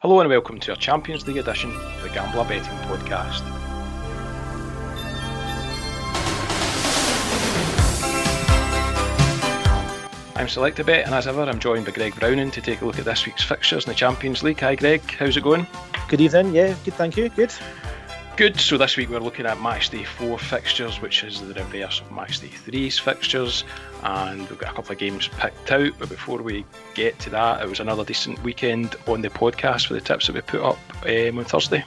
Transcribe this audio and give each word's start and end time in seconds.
Hello 0.00 0.20
and 0.20 0.30
welcome 0.30 0.60
to 0.60 0.70
our 0.70 0.76
Champions 0.76 1.26
League 1.26 1.38
edition 1.38 1.72
of 1.72 2.02
the 2.04 2.08
Gambler 2.10 2.44
Betting 2.44 2.62
Podcast. 2.86 3.42
I'm 10.36 10.46
Selecta 10.46 10.86
Bet, 10.86 11.04
and 11.04 11.12
as 11.16 11.26
ever, 11.26 11.42
I'm 11.42 11.58
joined 11.58 11.86
by 11.86 11.90
Greg 11.90 12.14
Browning 12.14 12.52
to 12.52 12.60
take 12.60 12.80
a 12.82 12.86
look 12.86 13.00
at 13.00 13.06
this 13.06 13.26
week's 13.26 13.42
fixtures 13.42 13.86
in 13.86 13.90
the 13.90 13.96
Champions 13.96 14.44
League. 14.44 14.60
Hi, 14.60 14.76
Greg. 14.76 15.02
How's 15.18 15.36
it 15.36 15.42
going? 15.42 15.66
Good 16.06 16.20
evening. 16.20 16.54
Yeah, 16.54 16.76
good. 16.84 16.94
Thank 16.94 17.16
you. 17.16 17.28
Good. 17.30 17.52
Good. 18.38 18.60
So 18.60 18.78
this 18.78 18.96
week 18.96 19.08
we're 19.08 19.18
looking 19.18 19.46
at 19.46 19.60
match 19.60 19.90
day 19.90 20.04
4 20.04 20.38
fixtures, 20.38 21.02
which 21.02 21.24
is 21.24 21.40
the 21.40 21.54
reverse 21.54 22.00
of 22.00 22.12
match 22.12 22.38
day 22.38 22.46
3's 22.46 22.96
fixtures, 22.96 23.64
and 24.04 24.48
we've 24.48 24.60
got 24.60 24.70
a 24.70 24.74
couple 24.76 24.92
of 24.92 24.98
games 24.98 25.26
picked 25.26 25.72
out. 25.72 25.90
But 25.98 26.08
before 26.08 26.40
we 26.40 26.64
get 26.94 27.18
to 27.18 27.30
that, 27.30 27.60
it 27.60 27.68
was 27.68 27.80
another 27.80 28.04
decent 28.04 28.40
weekend 28.44 28.94
on 29.08 29.22
the 29.22 29.28
podcast 29.28 29.88
for 29.88 29.94
the 29.94 30.00
tips 30.00 30.28
that 30.28 30.36
we 30.36 30.40
put 30.42 30.60
up 30.60 30.78
um, 31.04 31.38
on 31.38 31.46
Thursday. 31.46 31.84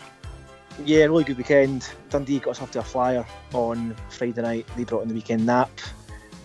Yeah, 0.84 1.06
really 1.06 1.24
good 1.24 1.38
weekend. 1.38 1.90
Dundee 2.10 2.40
got 2.40 2.52
us 2.52 2.62
off 2.62 2.72
to 2.72 2.80
a 2.80 2.84
flyer 2.84 3.26
on 3.54 3.96
Friday 4.10 4.42
night. 4.42 4.68
They 4.76 4.84
brought 4.84 5.04
in 5.04 5.08
the 5.08 5.16
weekend 5.16 5.46
nap. 5.46 5.72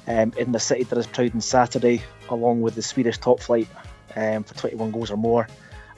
Um, 0.07 0.33
in 0.37 0.53
the 0.53 0.61
City 0.61 0.85
did 0.85 0.99
us 0.99 1.09
proud 1.09 1.35
on 1.35 1.41
Saturday, 1.41 2.05
along 2.29 2.63
with 2.63 2.77
the 2.77 2.83
Swedish 2.83 3.19
top 3.19 3.41
flight 3.41 3.67
um, 4.15 4.45
for 4.45 4.55
21 4.55 4.93
goals 4.93 5.11
or 5.11 5.17
more. 5.17 5.49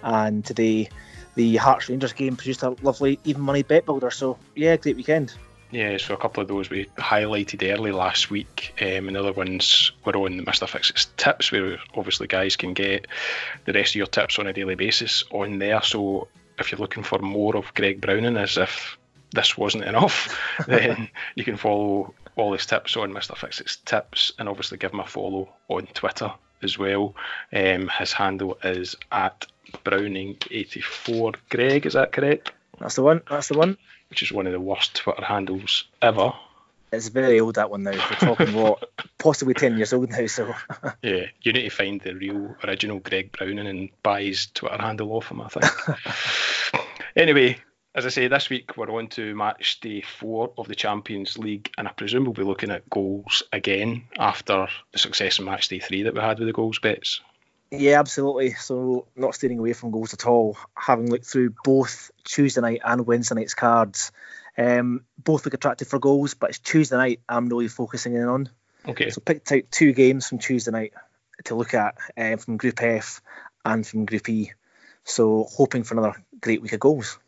And 0.03 0.43
today, 0.47 0.89
the 1.39 1.55
Hearts 1.55 1.89
Rangers 1.89 2.13
game 2.13 2.35
produced 2.35 2.65
a 2.65 2.71
lovely 2.83 3.21
even 3.23 3.43
money 3.43 3.63
bet 3.63 3.87
builder. 3.87 4.11
So, 4.11 4.37
yeah, 4.57 4.77
great 4.77 4.97
weekend. 4.97 5.33
Yeah, 5.71 5.97
so 5.99 6.15
a 6.15 6.17
couple 6.17 6.43
of 6.43 6.49
those 6.49 6.69
we 6.69 6.87
highlighted 6.97 7.73
early 7.73 7.93
last 7.93 8.29
week, 8.29 8.75
um, 8.81 9.07
and 9.07 9.15
the 9.15 9.21
other 9.21 9.33
ones 9.33 9.93
were 10.05 10.17
on 10.17 10.37
the 10.37 10.43
Mr. 10.43 10.67
Fixits 10.67 11.07
tips, 11.17 11.53
where 11.53 11.79
obviously 11.95 12.27
guys 12.27 12.57
can 12.57 12.73
get 12.73 13.07
the 13.67 13.73
rest 13.73 13.93
of 13.93 13.97
your 13.97 14.07
tips 14.09 14.41
on 14.41 14.49
a 14.49 14.53
daily 14.53 14.75
basis 14.75 15.23
on 15.31 15.61
there. 15.61 15.81
So 15.83 16.27
if 16.59 16.73
you're 16.73 16.81
looking 16.81 17.05
for 17.05 17.21
more 17.21 17.57
of 17.57 17.73
Greg 17.73 18.01
Browning, 18.01 18.37
as 18.37 18.57
if 18.57 18.99
this 19.33 19.57
wasn't 19.57 19.85
enough, 19.85 20.37
then 20.67 21.09
you 21.37 21.45
can 21.45 21.57
follow 21.57 22.15
all 22.35 22.53
his 22.53 22.67
tips 22.67 22.97
on 22.97 23.13
Mr. 23.13 23.37
Fixits 23.37 23.77
tips, 23.85 24.33
and 24.41 24.49
obviously 24.49 24.79
give 24.79 24.93
him 24.93 25.01
a 25.01 25.07
follow 25.07 25.51
on 25.69 25.87
Twitter 25.87 26.33
as 26.65 26.77
well. 26.77 27.15
Um, 27.53 27.89
his 27.97 28.13
handle 28.13 28.59
is 28.65 28.97
at 29.13 29.47
Browning84. 29.85 31.37
Greg, 31.49 31.87
is 31.87 31.95
that 31.95 32.13
correct? 32.13 32.53
That's 32.79 32.95
the 32.95 33.03
one. 33.03 33.23
That's 33.29 33.49
the 33.49 33.59
one. 33.59 33.77
Which 34.11 34.23
is 34.23 34.33
one 34.33 34.47
of 34.47 34.53
the 34.53 34.61
worst 34.61 34.97
Twitter 34.97 35.25
handles 35.25 35.85
ever. 36.01 36.33
It's 36.91 37.09
very 37.09 37.39
old 37.41 37.57
that 37.57 37.71
one 37.71 37.83
now. 37.83 37.91
We're 37.91 38.35
talking 38.35 38.55
what 38.55 38.91
possibly 39.19 39.55
ten 39.55 39.77
years 39.77 39.93
old 39.93 40.11
now. 40.11 40.27
So 40.27 40.55
yeah, 41.03 41.27
you 41.43 41.53
need 41.53 41.65
to 41.65 41.71
find 41.71 42.01
the 42.01 42.15
real 42.15 42.57
original 42.65 43.01
Greg 43.01 43.33
Browning 43.33 43.67
and 43.67 43.91
buy 44.03 44.23
his 44.23 44.47
Twitter 44.47 44.79
handle 44.79 45.13
off 45.13 45.31
him. 45.31 45.43
I 45.43 45.49
think. 45.49 46.85
anyway, 47.17 47.59
as 47.95 48.07
I 48.07 48.11
say, 48.11 48.29
this 48.29 48.49
week 48.49 48.77
we're 48.77 48.91
on 48.91 49.09
to 49.09 49.35
match 49.35 49.81
day 49.81 50.01
four 50.01 50.53
of 50.57 50.69
the 50.69 50.75
Champions 50.75 51.37
League, 51.37 51.71
and 51.77 51.87
I 51.87 51.93
presume 51.93 52.25
we'll 52.25 52.33
be 52.33 52.43
looking 52.43 52.71
at 52.71 52.89
goals 52.89 53.43
again 53.53 54.05
after 54.19 54.69
the 54.93 54.99
success 54.99 55.39
in 55.39 55.45
match 55.45 55.69
day 55.69 55.81
three 55.81 56.05
that 56.05 56.15
we 56.15 56.21
had 56.21 56.39
with 56.39 56.49
the 56.49 56.53
goals 56.53 56.79
bets. 56.79 57.21
Yeah, 57.71 58.01
absolutely. 58.01 58.55
So 58.55 59.07
not 59.15 59.35
steering 59.35 59.59
away 59.59 59.75
from 59.75 59.91
goals 59.91 60.15
at 60.15 60.27
all. 60.27 60.57
Having 60.75 61.11
looked 61.11 61.27
through 61.27 61.55
both 61.65 62.11
Tuesday 62.25 62.61
night 62.61 62.81
and 62.85 63.07
Wednesday 63.07 63.35
night's 63.35 63.55
cards, 63.55 64.11
um, 64.57 65.05
both 65.19 65.45
look 65.45 65.55
attractive 65.55 65.89
for 65.89 65.99
goals, 65.99 66.35
but 66.35 66.51
it's 66.51 66.59
Tuesday 66.59 66.97
night 66.97 67.21
I'm 67.29 67.49
really 67.49 67.69
focusing 67.69 68.15
in 68.15 68.25
on. 68.25 68.49
Okay. 68.87 69.11
So 69.11 69.21
picked 69.21 69.53
out 69.53 69.71
two 69.71 69.93
games 69.93 70.27
from 70.27 70.39
Tuesday 70.39 70.71
night 70.71 70.95
to 71.45 71.55
look 71.55 71.75
at 71.75 71.97
uh, 72.17 72.37
from 72.37 72.57
Group 72.57 72.83
F 72.83 73.21
and 73.65 73.87
from 73.87 74.07
Group 74.07 74.29
E. 74.29 74.53
So 75.05 75.47
hoping 75.49 75.85
for 75.85 75.95
another 75.95 76.23
great 76.41 76.63
week 76.63 76.73
of 76.73 76.81
goals. 76.81 77.19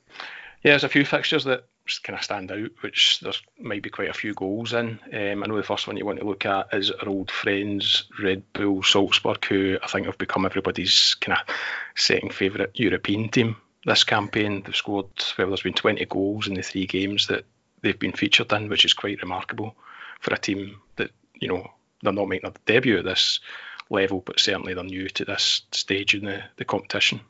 Yeah, 0.63 0.73
there's 0.73 0.85
a 0.85 0.89
few 0.89 1.05
fixtures 1.05 1.45
that 1.45 1.65
kind 1.99 2.19
of 2.19 2.25
stand 2.25 2.51
out, 2.51 2.71
which 2.81 3.21
there 3.21 3.33
might 3.59 3.83
be 3.83 3.91
quite 3.91 4.09
a 4.09 4.15
few 4.15 4.35
goals 4.35 4.73
in. 4.73 4.99
Um, 5.13 5.43
I 5.43 5.47
know 5.47 5.57
the 5.57 5.63
first 5.63 5.87
one 5.87 5.97
you 5.97 6.07
want 6.07 6.21
to 6.21 6.27
look 6.27 6.47
at 6.47 6.73
is 6.73 6.91
our 6.91 7.09
old 7.09 7.31
friends 7.31 8.05
Red 8.23 8.53
Bull 8.53 8.83
Salzburg, 8.83 9.45
who 9.45 9.79
I 9.83 9.87
think 9.87 10.07
have 10.07 10.19
become 10.19 10.47
everybody's 10.47 11.15
kind 11.15 11.39
of 11.39 11.55
second 11.97 12.35
favourite 12.35 12.71
European 12.75 13.29
team 13.29 13.57
this 13.85 14.05
campaign. 14.05 14.63
They've 14.63 14.77
scored, 14.77 15.07
well, 15.39 15.49
there's 15.49 15.63
been 15.63 15.73
20 15.73 16.05
goals 16.07 16.49
in 16.49 16.55
the 16.55 16.63
three 16.63 16.87
games 16.87 17.27
that 17.29 17.45
they've 17.83 17.99
been 17.99 18.13
featured 18.13 18.53
in, 18.53 18.69
which 18.69 18.85
is 18.85 18.95
quite 18.95 19.23
remarkable 19.23 19.75
for 20.21 20.35
a 20.35 20.39
team 20.39 20.81
that, 20.97 21.11
you 21.35 21.49
know, 21.49 21.71
they're 22.03 22.13
not 22.13 22.29
making 22.29 22.51
a 22.51 22.55
debut 22.67 22.99
at 22.99 23.05
this 23.05 23.41
level, 23.89 24.23
but 24.25 24.41
certainly 24.41 24.75
they're 24.75 24.85
new 24.85 25.09
to 25.09 25.25
this 25.25 25.63
stage 25.73 26.15
in 26.15 26.25
the, 26.25 26.43
the 26.57 26.65
competition. 26.65 27.21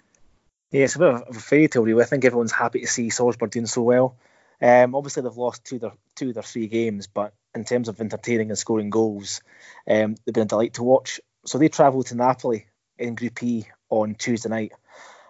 Yeah, 0.70 0.84
it's 0.84 0.97
a 0.97 1.00
bit 1.00 1.09
of 1.09 1.37
a 1.37 1.41
fairy 1.41 1.69
tale, 1.69 1.82
really. 1.82 2.03
I 2.03 2.06
think 2.06 2.25
everyone's 2.25 2.53
happy 2.53 2.81
to 2.81 2.87
see 2.87 3.10
Salzburg 3.10 3.50
doing 3.50 3.66
so 3.66 3.82
well. 3.82 4.16
Um, 4.62 4.94
obviously, 4.94 5.22
they've 5.22 5.37
lost 5.37 5.65
two 5.65 5.76
of 5.76 5.81
their 5.81 5.93
two 6.15 6.28
of 6.28 6.34
their 6.34 6.43
three 6.43 6.66
games, 6.66 7.06
but 7.06 7.32
in 7.54 7.65
terms 7.65 7.88
of 7.88 8.00
entertaining 8.00 8.50
and 8.50 8.59
scoring 8.59 8.91
goals, 8.91 9.41
um, 9.88 10.16
they've 10.25 10.34
been 10.34 10.44
a 10.44 10.47
delight 10.47 10.75
to 10.75 10.82
watch. 10.82 11.21
So 11.47 11.59
they 11.59 11.69
travel 11.69 12.03
to 12.04 12.15
Napoli 12.15 12.66
in 12.99 13.15
Group 13.15 13.43
E 13.43 13.66
on 13.88 14.15
Tuesday 14.15 14.49
night. 14.50 14.72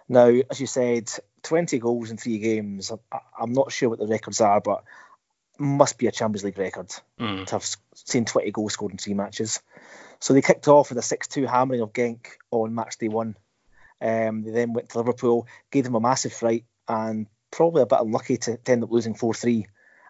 Now, 0.09 0.27
as 0.49 0.59
you 0.59 0.67
said, 0.67 1.09
20 1.43 1.79
goals 1.79 2.11
in 2.11 2.17
three 2.17 2.39
games. 2.39 2.91
I, 3.11 3.19
am 3.41 3.53
not 3.53 3.71
sure 3.71 3.89
what 3.89 3.99
the 3.99 4.07
records 4.07 4.41
are, 4.41 4.59
but 4.59 4.83
must 5.57 5.97
be 5.97 6.07
a 6.07 6.11
Champions 6.11 6.43
League 6.43 6.57
record 6.57 6.89
mm. 7.19 7.45
to 7.45 7.55
have 7.55 7.65
seen 7.95 8.25
20 8.25 8.51
goals 8.51 8.73
scored 8.73 8.91
in 8.91 8.97
three 8.97 9.13
matches. 9.13 9.61
So 10.19 10.33
they 10.33 10.41
kicked 10.41 10.67
off 10.67 10.89
with 10.89 10.97
a 10.97 11.01
6-2 11.01 11.47
hammering 11.47 11.81
of 11.81 11.93
Genk 11.93 12.27
on 12.51 12.75
match 12.75 12.97
day 12.97 13.07
one. 13.07 13.35
Um, 14.01 14.43
they 14.43 14.51
then 14.51 14.73
went 14.73 14.89
to 14.89 14.97
Liverpool, 14.97 15.47
gave 15.71 15.83
them 15.83 15.95
a 15.95 15.99
massive 15.99 16.33
fright, 16.33 16.65
and 16.87 17.27
probably 17.51 17.81
a 17.81 17.85
bit 17.85 17.99
unlucky 17.99 18.37
to, 18.37 18.57
to 18.57 18.71
end 18.71 18.83
up 18.83 18.91
losing 18.91 19.13
4 19.13 19.33
3. 19.33 19.67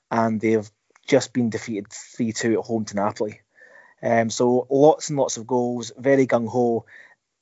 And 0.10 0.40
they've 0.40 0.70
just 1.08 1.34
been 1.34 1.50
defeated 1.50 1.92
3 1.92 2.32
2 2.32 2.60
at 2.60 2.66
home 2.66 2.86
to 2.86 2.96
Napoli. 2.96 3.42
Um, 4.04 4.30
so 4.30 4.68
lots 4.70 5.10
and 5.10 5.20
lots 5.20 5.38
of 5.38 5.48
goals, 5.48 5.92
very 5.98 6.28
gung 6.28 6.48
ho. 6.48 6.86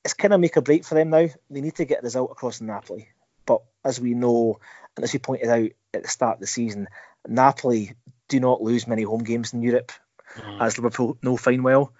It's 0.04 0.14
kind 0.14 0.32
of 0.34 0.40
make 0.40 0.56
a 0.56 0.62
break 0.62 0.84
for 0.84 0.94
them 0.94 1.10
now. 1.10 1.28
They 1.50 1.60
need 1.60 1.76
to 1.76 1.84
get 1.84 2.00
a 2.00 2.02
result 2.02 2.30
across 2.30 2.60
Napoli. 2.60 3.08
But 3.46 3.62
as 3.84 4.00
we 4.00 4.14
know, 4.14 4.60
and 4.96 5.04
as 5.04 5.12
we 5.12 5.18
pointed 5.18 5.48
out 5.48 5.70
at 5.94 6.02
the 6.02 6.08
start 6.08 6.34
of 6.34 6.40
the 6.40 6.46
season, 6.46 6.88
Napoli 7.26 7.94
do 8.28 8.40
not 8.40 8.62
lose 8.62 8.86
many 8.86 9.02
home 9.02 9.24
games 9.24 9.52
in 9.52 9.62
Europe, 9.62 9.92
mm. 10.36 10.60
as 10.60 10.78
Liverpool 10.78 11.18
know 11.22 11.36
fine 11.36 11.62
well. 11.62 11.92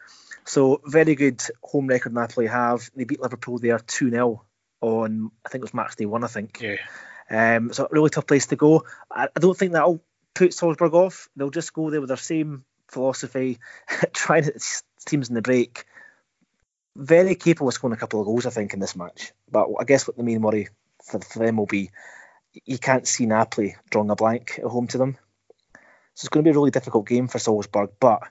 So 0.45 0.81
very 0.85 1.15
good 1.15 1.43
home 1.63 1.87
record 1.87 2.15
Napoli 2.15 2.47
have. 2.47 2.91
They 2.95 3.05
beat 3.05 3.21
Liverpool 3.21 3.59
there 3.59 3.79
2 3.79 4.11
0 4.11 4.45
on, 4.81 5.31
I 5.45 5.49
think 5.49 5.61
it 5.61 5.65
was 5.65 5.75
match 5.75 5.97
day 5.97 6.07
one, 6.07 6.25
I 6.25 6.29
think. 6.29 6.61
Yeah. 6.61 6.77
Um, 7.31 7.73
so 7.73 7.85
a 7.85 7.89
really 7.91 8.11
tough 8.11 8.27
place 8.27 8.47
to 8.47 8.57
go. 8.57 8.85
I, 9.11 9.29
I 9.35 9.41
don't 9.41 9.57
think 9.57 9.73
that'll 9.73 10.03
put 10.35 10.53
Salzburg 10.53 10.95
off. 10.95 11.29
They'll 11.37 11.51
just 11.51 11.73
go 11.73 11.91
there 11.91 12.01
with 12.01 12.09
their 12.09 12.17
same 12.17 12.65
philosophy, 12.89 13.59
trying 14.13 14.45
to 14.45 14.61
teams 15.07 15.29
in 15.29 15.35
the 15.35 15.43
break. 15.43 15.85
Very 16.97 17.37
capable 17.37 17.69
of 17.69 17.75
scoring 17.75 17.95
a 17.95 18.01
couple 18.01 18.21
of 18.21 18.27
goals, 18.27 18.47
I 18.47 18.51
think, 18.51 18.75
in 18.75 18.81
this 18.81 18.97
match. 18.97 19.33
But 19.51 19.69
I 19.79 19.85
guess 19.85 20.07
what 20.07 20.17
the 20.17 20.25
main 20.25 20.43
worry 20.43 20.69
for, 21.05 21.21
for 21.21 21.39
them 21.39 21.57
will 21.57 21.67
be 21.67 21.91
you 22.65 22.79
can't 22.79 23.07
see 23.07 23.27
Napoli 23.27 23.77
drawing 23.91 24.11
a 24.11 24.17
blank 24.17 24.59
at 24.59 24.65
home 24.65 24.89
to 24.89 24.99
them. 24.99 25.17
So 26.15 26.25
it's 26.25 26.29
going 26.29 26.45
to 26.45 26.49
be 26.49 26.51
a 26.51 26.59
really 26.59 26.73
difficult 26.73 27.07
game 27.07 27.29
for 27.29 27.39
Salzburg. 27.39 27.91
But 28.01 28.23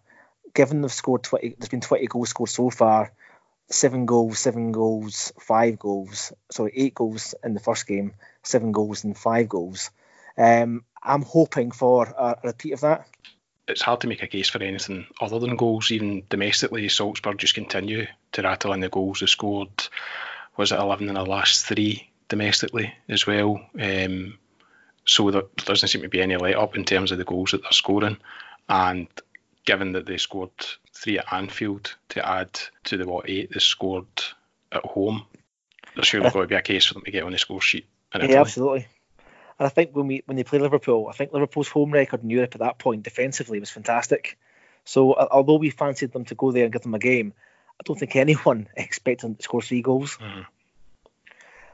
given 0.54 0.82
they've 0.82 0.92
scored 0.92 1.24
20, 1.24 1.56
there's 1.58 1.70
been 1.70 1.82
20 1.82 2.06
goals 2.08 2.30
scored 2.30 2.50
so 2.50 2.70
far, 2.70 3.14
seven 3.70 4.06
goals, 4.06 4.40
seven 4.40 4.72
goals, 4.72 5.32
five 5.40 5.80
goals. 5.80 6.34
Sorry, 6.52 6.74
eight 6.76 6.94
goals 6.94 7.34
in 7.44 7.54
the 7.54 7.60
first 7.60 7.88
game, 7.88 8.14
seven 8.44 8.72
goals 8.72 9.04
and 9.04 9.18
five 9.18 9.50
goals. 9.50 9.92
Um, 10.38 10.84
I'm 11.02 11.22
hoping 11.22 11.72
for 11.72 12.06
a, 12.06 12.38
repeat 12.44 12.74
of 12.74 12.82
that. 12.82 13.08
It's 13.68 13.82
hard 13.82 14.02
to 14.02 14.08
make 14.08 14.24
a 14.24 14.28
case 14.28 14.50
for 14.50 14.62
anything 14.64 15.06
other 15.22 15.40
than 15.40 15.56
goals. 15.56 15.92
Even 15.92 16.24
domestically, 16.30 16.90
Salzburg 16.90 17.38
just 17.38 17.54
continue 17.54 18.08
to 18.32 18.42
rattle 18.42 18.74
in 18.74 18.80
the 18.80 18.90
goals. 18.90 19.20
They 19.20 19.28
scored, 19.28 19.70
was 20.58 20.72
it 20.72 20.80
11 20.80 21.08
in 21.08 21.16
the 21.16 21.24
last 21.24 21.66
three 21.66 22.10
domestically 22.30 22.94
as 23.08 23.28
well? 23.28 23.62
Um, 23.80 24.40
so 25.06 25.30
there 25.30 25.44
doesn't 25.58 25.90
seem 25.90 26.02
to 26.02 26.10
be 26.10 26.22
any 26.22 26.38
let 26.38 26.56
up 26.56 26.76
in 26.76 26.86
terms 26.86 27.12
of 27.12 27.18
the 27.18 27.26
goals 27.26 27.52
that 27.52 27.62
they're 27.62 27.72
scoring. 27.72 28.18
And 28.68 29.08
given 29.66 29.92
that 29.94 30.06
they 30.06 30.18
scored 30.18 30.52
three 30.94 31.20
at 31.20 31.32
Anfield 31.32 31.96
to 32.10 32.28
add 32.28 32.60
to 32.86 32.98
the 32.98 33.08
what 33.08 33.30
eight 33.30 33.52
they 33.54 33.60
scored 33.60 34.08
at 34.72 34.86
home, 34.86 35.26
there's 35.96 36.08
surely 36.08 36.30
got 36.30 36.42
to 36.42 36.48
be 36.48 36.56
a 36.56 36.62
case 36.62 36.86
for 36.86 36.96
them 36.96 37.04
to 37.04 37.12
get 37.12 37.24
on 37.24 37.32
the 37.32 37.38
score 37.38 37.62
sheet. 37.62 37.88
Yeah, 38.16 38.42
absolutely. 38.42 38.88
And 39.60 39.66
I 39.66 39.70
think 39.70 39.96
when 39.96 40.08
we 40.08 40.24
when 40.26 40.38
they 40.38 40.44
play 40.44 40.60
Liverpool, 40.60 41.08
I 41.10 41.14
think 41.14 41.34
Liverpool's 41.34 41.68
home 41.68 41.92
record 41.92 42.24
in 42.24 42.30
Europe 42.30 42.56
at 42.56 42.62
that 42.62 42.80
point 42.80 43.04
defensively 43.04 43.60
was 43.60 43.70
fantastic. 43.70 44.38
So 44.86 45.14
although 45.14 45.58
we 45.58 45.70
fancied 45.70 46.14
them 46.14 46.26
to 46.26 46.36
go 46.36 46.52
there 46.52 46.64
and 46.64 46.74
give 46.74 46.82
them 46.82 46.96
a 46.96 47.00
game, 47.00 47.34
I 47.80 47.84
don't 47.84 48.00
think 48.00 48.16
anyone 48.16 48.68
expected 48.78 49.28
them 49.28 49.36
to 49.36 49.44
score 49.44 49.62
three 49.62 49.82
goals. 49.82 50.18
Mm. 50.18 50.46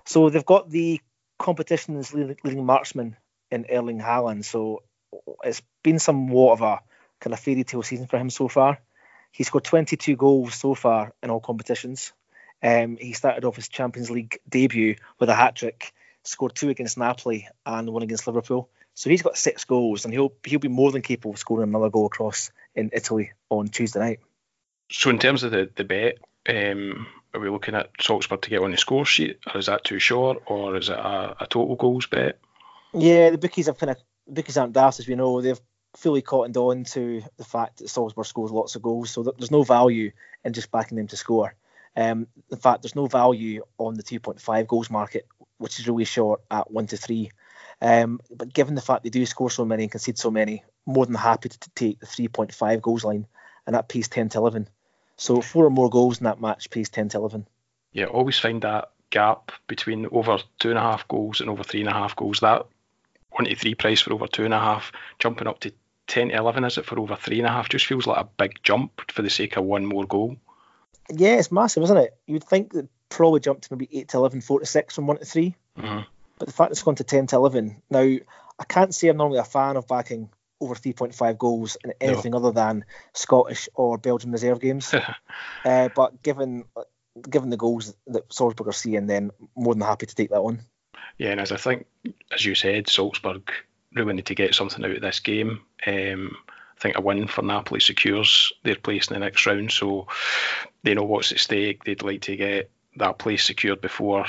So 0.05 0.29
they've 0.29 0.45
got 0.45 0.69
the 0.69 1.01
competition's 1.37 2.13
leading 2.13 2.65
marksman 2.65 3.15
in 3.51 3.65
Erling 3.69 3.99
Haaland. 3.99 4.45
So 4.45 4.83
it's 5.43 5.61
been 5.83 5.99
somewhat 5.99 6.53
of 6.53 6.61
a 6.61 6.81
kind 7.19 7.33
of 7.33 7.39
fairy 7.39 7.63
tale 7.63 7.83
season 7.83 8.07
for 8.07 8.17
him 8.17 8.29
so 8.29 8.47
far. 8.47 8.79
He 9.31 9.43
scored 9.43 9.63
22 9.63 10.15
goals 10.15 10.55
so 10.55 10.75
far 10.75 11.13
in 11.21 11.29
all 11.29 11.39
competitions. 11.39 12.13
Um, 12.63 12.97
he 12.97 13.13
started 13.13 13.45
off 13.45 13.55
his 13.55 13.67
Champions 13.67 14.09
League 14.09 14.39
debut 14.47 14.95
with 15.19 15.29
a 15.29 15.35
hat 15.35 15.55
trick, 15.55 15.93
scored 16.27 16.55
two 16.55 16.69
against 16.69 16.97
Napoli 16.97 17.47
and 17.65 17.89
one 17.89 18.03
against 18.03 18.27
Liverpool. 18.27 18.69
So 18.93 19.09
he's 19.09 19.21
got 19.21 19.37
six 19.37 19.65
goals, 19.65 20.05
and 20.05 20.13
he'll 20.13 20.33
he'll 20.45 20.59
be 20.59 20.67
more 20.67 20.91
than 20.91 21.01
capable 21.01 21.31
of 21.31 21.39
scoring 21.39 21.69
another 21.69 21.89
goal 21.89 22.05
across 22.05 22.51
in 22.75 22.91
Italy 22.93 23.31
on 23.49 23.67
Tuesday 23.67 23.99
night. 23.99 24.19
So 24.91 25.09
in 25.09 25.19
terms 25.19 25.43
of 25.43 25.51
the 25.51 25.69
the 25.75 25.83
bet, 25.83 26.17
um, 26.47 27.07
are 27.33 27.39
we 27.39 27.49
looking 27.49 27.75
at 27.75 27.89
Salzburg 27.99 28.41
to 28.41 28.49
get 28.49 28.61
on 28.61 28.71
the 28.71 28.77
score 28.77 29.05
sheet, 29.05 29.39
or 29.53 29.59
is 29.59 29.65
that 29.65 29.83
too 29.83 29.99
short, 29.99 30.43
or 30.45 30.77
is 30.77 30.89
it 30.89 30.97
a, 30.97 31.35
a 31.41 31.47
total 31.47 31.75
goals 31.75 32.07
bet? 32.07 32.39
Yeah, 32.93 33.31
the 33.31 33.37
bookies 33.37 33.65
have 33.65 33.77
kind 33.77 33.91
of 33.91 33.97
bookies 34.27 34.57
aren't 34.57 34.73
daft 34.73 34.99
as 34.99 35.07
we 35.07 35.15
know. 35.15 35.41
They've 35.41 35.59
fully 35.97 36.21
cottoned 36.21 36.57
on 36.57 36.85
to 36.85 37.21
the 37.37 37.43
fact 37.43 37.77
that 37.77 37.89
Salzburg 37.89 38.25
scores 38.25 38.51
lots 38.51 38.75
of 38.75 38.81
goals, 38.81 39.11
so 39.11 39.23
there's 39.23 39.51
no 39.51 39.63
value 39.63 40.11
in 40.43 40.53
just 40.53 40.71
backing 40.71 40.97
them 40.97 41.07
to 41.07 41.17
score. 41.17 41.55
Um, 41.97 42.27
in 42.51 42.57
fact, 42.57 42.81
there's 42.81 42.95
no 42.95 43.07
value 43.07 43.63
on 43.77 43.95
the 43.95 44.03
2.5 44.03 44.67
goals 44.67 44.89
market, 44.89 45.27
which 45.57 45.79
is 45.79 45.87
really 45.87 46.05
short 46.05 46.41
at 46.51 46.71
one 46.71 46.87
to 46.87 46.97
three. 46.97 47.31
Um, 47.81 48.19
but 48.35 48.53
given 48.53 48.75
the 48.75 48.81
fact 48.81 49.03
they 49.03 49.09
do 49.09 49.25
score 49.25 49.49
so 49.49 49.65
many 49.65 49.83
and 49.83 49.91
concede 49.91 50.17
so 50.17 50.31
many, 50.31 50.63
more 50.85 51.05
than 51.05 51.15
happy 51.15 51.49
to 51.49 51.69
take 51.75 51.99
the 51.99 52.05
3.5 52.05 52.81
goals 52.81 53.03
line, 53.03 53.27
and 53.65 53.75
that 53.75 53.89
pays 53.89 54.07
10 54.07 54.29
to 54.29 54.37
11. 54.37 54.69
So 55.17 55.41
four 55.41 55.65
or 55.65 55.69
more 55.69 55.89
goals 55.89 56.19
in 56.19 56.25
that 56.25 56.41
match 56.41 56.69
pays 56.69 56.89
10 56.89 57.09
to 57.09 57.17
11. 57.17 57.47
Yeah, 57.91 58.05
always 58.05 58.37
find 58.37 58.61
that 58.61 58.91
gap 59.09 59.51
between 59.67 60.07
over 60.11 60.39
two 60.59 60.69
and 60.69 60.77
a 60.77 60.81
half 60.81 61.07
goals 61.07 61.39
and 61.39 61.49
over 61.49 61.63
three 61.63 61.79
and 61.79 61.89
a 61.89 61.93
half 61.93 62.15
goals. 62.15 62.41
That 62.41 62.65
one 63.31 63.45
to 63.45 63.55
three 63.55 63.75
price 63.75 64.01
for 64.01 64.13
over 64.13 64.27
two 64.27 64.45
and 64.45 64.53
a 64.53 64.59
half, 64.59 64.91
jumping 65.19 65.47
up 65.47 65.59
to 65.61 65.71
10 66.07 66.29
to 66.29 66.35
11, 66.35 66.63
is 66.65 66.77
it, 66.77 66.85
for 66.85 66.99
over 66.99 67.15
three 67.15 67.39
and 67.39 67.47
a 67.47 67.51
half? 67.51 67.69
Just 67.69 67.85
feels 67.85 68.07
like 68.07 68.19
a 68.19 68.29
big 68.37 68.61
jump 68.63 69.11
for 69.11 69.21
the 69.21 69.29
sake 69.29 69.57
of 69.57 69.63
one 69.63 69.85
more 69.85 70.05
goal. 70.05 70.37
Yeah, 71.09 71.35
it's 71.35 71.51
massive, 71.51 71.83
isn't 71.83 71.97
it? 71.97 72.17
You'd 72.25 72.43
think 72.43 72.73
that 72.73 72.87
probably 73.09 73.39
jumped 73.39 73.63
to 73.63 73.73
maybe 73.73 73.89
8 73.91 74.09
to 74.09 74.17
11, 74.17 74.41
4 74.41 74.59
to 74.59 74.65
6 74.65 74.95
from 74.95 75.07
1 75.07 75.17
to 75.17 75.25
3. 75.25 75.55
Mm-hmm. 75.77 75.99
But 76.37 76.47
the 76.47 76.53
fact 76.53 76.71
it's 76.71 76.83
gone 76.83 76.95
to 76.95 77.03
10 77.03 77.27
to 77.27 77.35
11. 77.37 77.81
Now, 77.89 77.99
I 77.99 78.63
can't 78.67 78.93
say 78.93 79.07
I'm 79.07 79.17
normally 79.17 79.39
a 79.39 79.43
fan 79.43 79.77
of 79.77 79.87
backing 79.87 80.29
over 80.59 80.75
3.5 80.75 81.37
goals 81.37 81.77
in 81.83 81.93
anything 82.01 82.31
no. 82.31 82.37
other 82.37 82.51
than 82.51 82.85
Scottish 83.13 83.69
or 83.75 83.97
Belgian 83.97 84.31
reserve 84.31 84.59
games. 84.59 84.93
uh, 85.65 85.89
but 85.95 86.21
given 86.23 86.65
given 87.29 87.49
the 87.49 87.57
goals 87.57 87.95
that 88.07 88.31
Salzburg 88.33 88.67
are 88.67 88.73
seeing, 88.73 89.07
then 89.07 89.31
more 89.55 89.73
than 89.73 89.83
happy 89.83 90.05
to 90.05 90.15
take 90.15 90.31
that 90.31 90.43
one. 90.43 90.59
Yeah, 91.17 91.31
and 91.31 91.39
as 91.39 91.51
I 91.51 91.57
think, 91.57 91.85
as 92.33 92.43
you 92.43 92.55
said, 92.55 92.89
Salzburg 92.89 93.49
really 93.93 94.13
need 94.13 94.25
to 94.25 94.35
get 94.35 94.53
something 94.53 94.83
out 94.83 94.91
of 94.91 95.01
this 95.01 95.21
game. 95.21 95.61
Um, 95.87 96.35
I 96.77 96.81
think 96.81 96.97
a 96.97 97.01
win 97.01 97.27
for 97.27 97.41
Napoli 97.41 97.79
secures 97.79 98.51
their 98.63 98.75
place 98.75 99.07
in 99.07 99.13
the 99.13 99.19
next 99.19 99.45
round, 99.45 99.71
so 99.71 100.07
they 100.83 100.93
know 100.93 101.03
what's 101.03 101.31
at 101.31 101.39
stake. 101.39 101.83
They'd 101.83 102.03
like 102.03 102.21
to 102.23 102.35
get 102.35 102.69
that 102.97 103.17
place 103.17 103.45
secured 103.45 103.81
before 103.81 104.25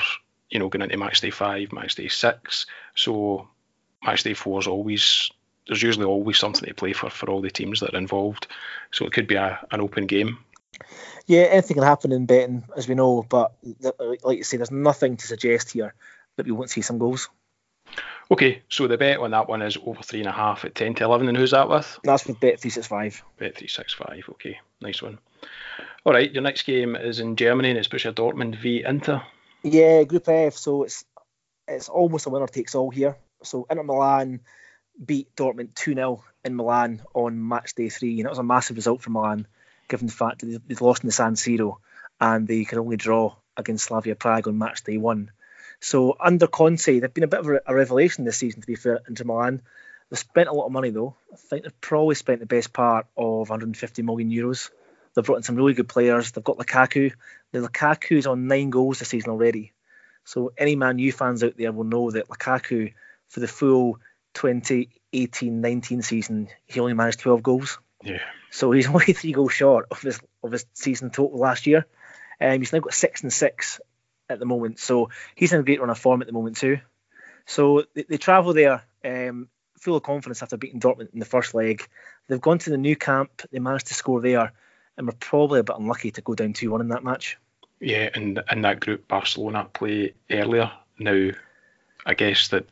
you 0.49 0.59
know 0.59 0.69
going 0.69 0.83
into 0.83 0.97
match 0.97 1.21
day 1.21 1.29
five, 1.29 1.71
match 1.71 1.95
day 1.95 2.07
six. 2.07 2.65
So 2.95 3.47
match 4.03 4.23
day 4.23 4.33
four 4.33 4.59
is 4.59 4.67
always 4.67 5.29
there's 5.67 5.83
usually 5.83 6.05
always 6.05 6.39
something 6.39 6.67
to 6.67 6.73
play 6.73 6.93
for 6.93 7.09
for 7.09 7.29
all 7.29 7.41
the 7.41 7.51
teams 7.51 7.81
that 7.81 7.93
are 7.93 7.97
involved. 7.97 8.47
So 8.91 9.05
it 9.05 9.13
could 9.13 9.27
be 9.27 9.35
a, 9.35 9.59
an 9.71 9.81
open 9.81 10.05
game. 10.05 10.39
Yeah, 11.25 11.41
anything 11.41 11.75
can 11.75 11.83
happen 11.83 12.11
in 12.11 12.25
betting, 12.25 12.63
as 12.75 12.87
we 12.87 12.95
know. 12.95 13.23
But 13.27 13.53
like 14.23 14.37
you 14.37 14.43
say, 14.43 14.57
there's 14.57 14.71
nothing 14.71 15.17
to 15.17 15.27
suggest 15.27 15.71
here 15.71 15.93
that 16.37 16.45
we 16.45 16.51
won't 16.51 16.69
see 16.69 16.81
some 16.81 16.99
goals. 16.99 17.29
Okay, 18.29 18.61
so 18.69 18.87
the 18.87 18.97
bet 18.97 19.19
on 19.19 19.31
that 19.31 19.47
one 19.47 19.61
is 19.61 19.77
over 19.85 20.03
three 20.03 20.19
and 20.19 20.27
a 20.27 20.33
half 20.33 20.65
at 20.65 20.75
ten 20.75 20.93
to 20.95 21.03
eleven, 21.05 21.29
and 21.29 21.37
who's 21.37 21.51
that 21.51 21.69
with? 21.69 21.99
That's 22.03 22.25
with 22.25 22.39
Bet 22.39 22.59
three 22.59 22.71
six 22.71 22.85
five. 22.87 23.23
Bet 23.37 23.57
three 23.57 23.67
six 23.69 23.93
five. 23.93 24.25
Okay, 24.31 24.59
nice 24.81 25.01
one. 25.01 25.17
All 26.05 26.13
right, 26.13 26.31
your 26.31 26.43
next 26.43 26.63
game 26.63 26.95
is 26.95 27.19
in 27.19 27.35
Germany, 27.35 27.69
and 27.69 27.77
it's 27.77 27.87
Borussia 27.87 28.13
Dortmund 28.13 28.55
v 28.55 28.83
Inter. 28.85 29.21
Yeah, 29.63 30.03
Group 30.03 30.27
F. 30.27 30.55
So 30.55 30.83
it's 30.83 31.05
it's 31.67 31.89
almost 31.89 32.25
a 32.25 32.29
winner 32.29 32.47
takes 32.47 32.75
all 32.75 32.89
here. 32.89 33.17
So 33.43 33.65
Inter 33.69 33.83
Milan 33.83 34.41
beat 35.03 35.35
Dortmund 35.35 35.75
2 35.75 35.93
0 35.93 36.23
in 36.43 36.55
Milan 36.55 37.01
on 37.13 37.47
match 37.47 37.75
day 37.75 37.89
three. 37.89 38.19
And 38.19 38.25
it 38.25 38.29
was 38.29 38.39
a 38.39 38.43
massive 38.43 38.77
result 38.77 39.01
for 39.01 39.09
Milan, 39.09 39.47
given 39.87 40.07
the 40.07 40.13
fact 40.13 40.39
that 40.39 40.61
they'd 40.67 40.81
lost 40.81 41.03
in 41.03 41.07
the 41.07 41.13
San 41.13 41.35
Siro 41.35 41.77
and 42.19 42.47
they 42.47 42.65
could 42.65 42.79
only 42.79 42.97
draw 42.97 43.35
against 43.55 43.85
Slavia 43.85 44.15
Prague 44.15 44.47
on 44.47 44.57
match 44.57 44.83
day 44.83 44.97
one. 44.97 45.31
So 45.79 46.15
under 46.19 46.47
Conte, 46.47 46.99
they've 46.99 47.13
been 47.13 47.23
a 47.23 47.27
bit 47.27 47.39
of 47.39 47.47
a 47.65 47.75
revelation 47.75 48.25
this 48.25 48.37
season, 48.37 48.61
to 48.61 48.67
be 48.67 48.75
fair, 48.75 48.99
Inter 49.07 49.25
Milan. 49.25 49.61
They've 50.09 50.19
spent 50.19 50.49
a 50.49 50.53
lot 50.53 50.65
of 50.65 50.71
money 50.71 50.89
though. 50.89 51.15
I 51.31 51.35
think 51.35 51.63
they've 51.63 51.81
probably 51.81 52.15
spent 52.15 52.39
the 52.39 52.45
best 52.45 52.73
part 52.73 53.07
of 53.17 53.49
150 53.49 54.01
million 54.01 54.29
euros. 54.29 54.69
They've 55.13 55.25
brought 55.25 55.37
in 55.37 55.43
some 55.43 55.55
really 55.55 55.73
good 55.73 55.89
players. 55.89 56.31
They've 56.31 56.43
got 56.43 56.57
Lukaku. 56.57 57.11
The 57.51 57.59
Lukaku's 57.59 58.27
on 58.27 58.47
nine 58.47 58.69
goals 58.69 58.99
this 58.99 59.09
season 59.09 59.31
already. 59.31 59.73
So 60.23 60.53
any 60.57 60.75
Man 60.75 60.99
U 60.99 61.11
fans 61.11 61.43
out 61.43 61.57
there 61.57 61.71
will 61.71 61.83
know 61.83 62.11
that 62.11 62.27
Lukaku, 62.27 62.93
for 63.29 63.39
the 63.39 63.47
full 63.47 63.99
2018-19 64.35 66.03
season, 66.03 66.49
he 66.65 66.79
only 66.79 66.93
managed 66.93 67.19
12 67.19 67.43
goals. 67.43 67.79
Yeah. 68.03 68.19
So 68.51 68.71
he's 68.71 68.87
only 68.93 69.13
three 69.13 69.31
goals 69.31 69.53
short 69.53 69.87
of 69.91 70.01
his 70.01 70.19
of 70.43 70.51
his 70.51 70.65
season 70.73 71.09
total 71.09 71.39
last 71.39 71.67
year. 71.67 71.85
Um, 72.39 72.59
he's 72.59 72.71
now 72.71 72.79
got 72.79 72.93
six 72.93 73.23
and 73.23 73.33
six 73.33 73.79
at 74.29 74.39
the 74.39 74.45
moment, 74.45 74.79
so 74.79 75.09
he's 75.35 75.53
in 75.53 75.59
a 75.59 75.63
great 75.63 75.79
run 75.79 75.89
of 75.89 75.97
form 75.97 76.21
at 76.21 76.27
the 76.27 76.33
moment 76.33 76.57
too. 76.57 76.79
So 77.45 77.85
they, 77.93 78.03
they 78.03 78.17
travel 78.17 78.53
there 78.53 78.83
um, 79.05 79.47
full 79.79 79.95
of 79.95 80.03
confidence 80.03 80.43
after 80.43 80.57
beating 80.57 80.79
Dortmund 80.79 81.13
in 81.13 81.19
the 81.19 81.25
first 81.25 81.53
leg. 81.53 81.87
They've 82.27 82.41
gone 82.41 82.59
to 82.59 82.69
the 82.69 82.77
Nou 82.77 82.95
Camp. 82.95 83.41
They 83.51 83.59
managed 83.59 83.87
to 83.87 83.93
score 83.93 84.21
there, 84.21 84.51
and 84.97 85.07
we're 85.07 85.13
probably 85.13 85.59
a 85.59 85.63
bit 85.63 85.77
unlucky 85.77 86.11
to 86.11 86.21
go 86.21 86.35
down 86.35 86.53
two 86.53 86.71
one 86.71 86.81
in 86.81 86.89
that 86.89 87.03
match. 87.03 87.37
Yeah, 87.79 88.09
and 88.13 88.41
in 88.51 88.61
that 88.63 88.79
group, 88.79 89.07
Barcelona 89.07 89.67
play 89.71 90.13
earlier. 90.29 90.71
Now, 90.99 91.29
I 92.05 92.13
guess 92.15 92.47
that 92.49 92.65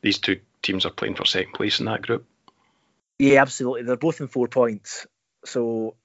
these 0.00 0.18
two 0.18 0.40
teams 0.62 0.86
are 0.86 0.90
playing 0.90 1.16
for 1.16 1.24
second 1.24 1.52
place 1.52 1.80
in 1.80 1.86
that 1.86 2.02
group. 2.02 2.24
Yeah, 3.18 3.42
absolutely. 3.42 3.82
They're 3.82 3.96
both 3.96 4.20
in 4.20 4.28
four 4.28 4.46
points, 4.46 5.06
so 5.44 5.96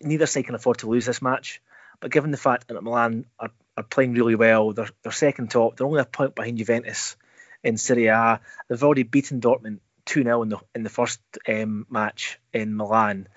neither 0.00 0.26
side 0.26 0.46
can 0.46 0.54
afford 0.54 0.78
to 0.78 0.88
lose 0.88 1.04
this 1.04 1.20
match. 1.20 1.60
But 2.00 2.10
given 2.10 2.30
the 2.30 2.38
fact 2.38 2.68
that 2.68 2.82
Milan 2.82 3.26
are, 3.38 3.50
are 3.76 3.82
playing 3.82 4.14
really 4.14 4.34
well, 4.34 4.72
they're, 4.72 4.88
they're 5.02 5.12
second 5.12 5.50
top. 5.50 5.76
They're 5.76 5.86
only 5.86 6.00
a 6.00 6.04
point 6.04 6.34
behind 6.34 6.58
Juventus 6.58 7.16
in 7.62 7.76
Serie 7.76 8.06
A. 8.06 8.40
They've 8.68 8.82
already 8.82 9.02
beaten 9.02 9.40
Dortmund 9.40 9.80
2 10.06 10.22
0 10.22 10.42
in 10.42 10.48
the 10.50 10.58
in 10.74 10.82
the 10.82 10.90
first 10.90 11.20
um, 11.48 11.86
match 11.90 12.38
in 12.52 12.76
Milan. 12.76 13.28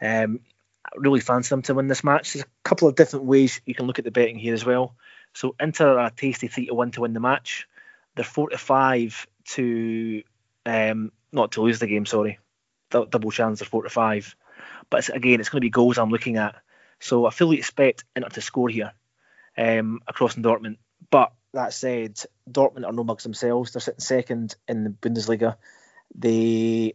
Um, 0.00 0.40
I 0.84 0.90
really 0.96 1.20
fancy 1.20 1.50
them 1.50 1.62
to 1.62 1.74
win 1.74 1.88
this 1.88 2.04
match. 2.04 2.32
There's 2.32 2.44
a 2.44 2.68
couple 2.68 2.88
of 2.88 2.96
different 2.96 3.26
ways 3.26 3.60
you 3.66 3.74
can 3.74 3.86
look 3.86 3.98
at 3.98 4.04
the 4.04 4.10
betting 4.10 4.38
here 4.38 4.54
as 4.54 4.64
well. 4.64 4.94
So 5.34 5.54
Inter 5.60 5.98
are 5.98 6.06
a 6.06 6.10
tasty 6.10 6.48
3 6.48 6.66
to 6.66 6.74
1 6.74 6.90
to 6.92 7.00
win 7.02 7.12
the 7.12 7.20
match. 7.20 7.66
They're 8.14 8.24
4 8.24 8.50
to 8.50 8.58
5 8.58 9.26
to 9.44 10.22
um, 10.66 11.12
not 11.32 11.52
to 11.52 11.62
lose 11.62 11.78
the 11.78 11.86
game. 11.86 12.06
Sorry, 12.06 12.38
double 12.90 13.30
chance 13.30 13.60
of 13.60 13.68
four 13.68 13.82
to 13.82 13.88
five. 13.88 14.36
But 14.90 14.98
it's, 14.98 15.08
again, 15.08 15.40
it's 15.40 15.48
going 15.48 15.60
to 15.60 15.66
be 15.66 15.70
goals 15.70 15.98
I'm 15.98 16.10
looking 16.10 16.36
at. 16.36 16.56
So 17.00 17.26
I 17.26 17.30
fully 17.30 17.58
expect 17.58 18.04
Inter 18.14 18.28
to 18.28 18.40
score 18.40 18.68
here 18.68 18.92
um, 19.56 20.00
across 20.06 20.36
in 20.36 20.42
Dortmund. 20.42 20.78
But 21.10 21.32
that 21.52 21.74
said, 21.74 22.18
Dortmund 22.50 22.86
are 22.86 22.92
no 22.92 23.04
mugs 23.04 23.24
themselves. 23.24 23.72
They're 23.72 23.80
sitting 23.80 24.00
second 24.00 24.54
in 24.68 24.84
the 24.84 24.90
Bundesliga. 24.90 25.56
They 26.14 26.94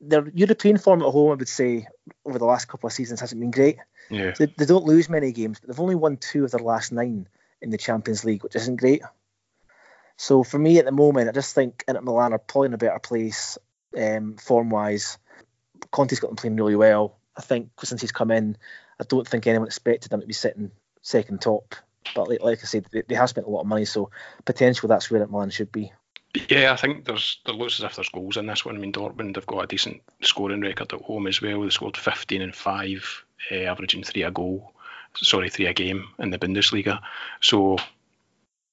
their 0.00 0.28
European 0.28 0.78
form 0.78 1.02
at 1.02 1.10
home, 1.10 1.32
I 1.32 1.34
would 1.34 1.48
say, 1.48 1.88
over 2.24 2.38
the 2.38 2.44
last 2.44 2.66
couple 2.68 2.86
of 2.86 2.92
seasons 2.92 3.20
hasn't 3.20 3.40
been 3.40 3.50
great. 3.50 3.78
Yeah. 4.10 4.32
They, 4.38 4.46
they 4.46 4.66
don't 4.66 4.84
lose 4.84 5.08
many 5.08 5.32
games, 5.32 5.58
but 5.58 5.68
they've 5.68 5.80
only 5.80 5.94
won 5.94 6.16
two 6.16 6.44
of 6.44 6.50
their 6.50 6.60
last 6.60 6.92
nine 6.92 7.28
in 7.60 7.70
the 7.70 7.78
Champions 7.78 8.24
League, 8.24 8.42
which 8.42 8.56
isn't 8.56 8.76
great. 8.76 9.02
So 10.16 10.44
for 10.44 10.58
me 10.58 10.78
at 10.78 10.84
the 10.84 10.92
moment, 10.92 11.28
I 11.28 11.32
just 11.32 11.54
think 11.54 11.84
Inter 11.88 12.00
Milan 12.00 12.32
are 12.32 12.38
probably 12.38 12.66
in 12.68 12.74
a 12.74 12.78
better 12.78 12.98
place 12.98 13.58
um, 13.96 14.36
form 14.36 14.70
wise. 14.70 15.18
Conte's 15.90 16.20
got 16.20 16.28
them 16.28 16.36
playing 16.36 16.56
really 16.56 16.76
well. 16.76 17.18
I 17.36 17.42
think 17.42 17.70
since 17.82 18.00
he's 18.00 18.12
come 18.12 18.30
in, 18.30 18.56
I 18.98 19.04
don't 19.04 19.28
think 19.28 19.46
anyone 19.46 19.66
expected 19.66 20.10
them 20.10 20.20
to 20.20 20.26
be 20.26 20.32
sitting 20.32 20.70
second 21.06 21.40
top. 21.40 21.74
But 22.14 22.28
like, 22.28 22.42
like 22.42 22.58
I 22.62 22.66
said, 22.66 22.86
they, 22.92 23.02
they, 23.06 23.14
have 23.14 23.28
spent 23.28 23.46
a 23.46 23.50
lot 23.50 23.62
of 23.62 23.66
money, 23.66 23.84
so 23.84 24.10
potentially 24.44 24.88
that's 24.88 25.10
where 25.10 25.20
Inter 25.20 25.30
Milan 25.30 25.50
should 25.50 25.72
be. 25.72 25.92
Yeah, 26.48 26.72
I 26.72 26.76
think 26.76 27.04
there's 27.04 27.40
there 27.46 27.54
looks 27.54 27.80
as 27.80 27.84
if 27.84 27.96
there's 27.96 28.08
goals 28.10 28.36
in 28.36 28.46
this 28.46 28.64
one. 28.64 28.76
I 28.76 28.78
mean, 28.78 28.92
Dortmund 28.92 29.36
have 29.36 29.46
got 29.46 29.64
a 29.64 29.66
decent 29.66 30.02
scoring 30.22 30.60
record 30.60 30.92
at 30.92 31.00
home 31.00 31.26
as 31.26 31.40
well. 31.40 31.62
They 31.62 31.70
scored 31.70 31.96
15 31.96 32.42
and 32.42 32.54
five, 32.54 33.24
uh, 33.50 33.54
averaging 33.54 34.04
three 34.04 34.22
a 34.22 34.30
goal. 34.30 34.72
Sorry, 35.16 35.48
three 35.48 35.66
a 35.66 35.72
game 35.72 36.08
in 36.18 36.30
the 36.30 36.38
Bundesliga. 36.38 37.00
So 37.40 37.78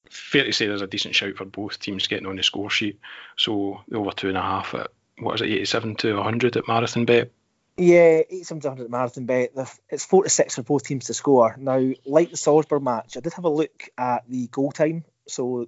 fair 0.10 0.44
to 0.44 0.52
say 0.52 0.68
there's 0.68 0.82
a 0.82 0.88
decent 0.88 1.16
shout 1.16 1.38
for 1.38 1.46
both 1.46 1.80
teams 1.80 2.08
getting 2.08 2.28
on 2.28 2.36
the 2.36 2.44
score 2.44 2.70
sheet. 2.70 3.00
So 3.38 3.82
over 3.94 4.12
two 4.12 4.30
and 4.30 4.38
a 4.38 4.42
half 4.42 4.74
at 4.74 4.92
what 5.20 5.36
is 5.36 5.42
it, 5.42 5.54
87 5.54 5.96
to 5.98 6.16
100 6.16 6.58
at 6.58 6.68
Marathon 6.68 7.06
Bet? 7.06 7.32
Yeah, 7.76 8.22
87 8.30 8.62
to 8.62 8.68
100 8.68 8.84
at 8.86 8.92
Marathon 8.92 9.26
Bet. 9.26 9.52
It's 9.90 10.06
4 10.06 10.24
to 10.24 10.30
6 10.30 10.56
for 10.56 10.64
both 10.64 10.84
teams 10.84 11.06
to 11.06 11.14
score. 11.14 11.56
Now, 11.58 11.92
like 12.06 12.30
the 12.30 12.38
Salzburg 12.38 12.84
match, 12.84 13.18
I 13.18 13.20
did 13.20 13.34
have 13.34 13.46
a 13.46 13.50
look 13.50 13.90
at 13.98 14.24
the 14.30 14.48
goal 14.48 14.72
time. 14.72 15.06
So 15.28 15.68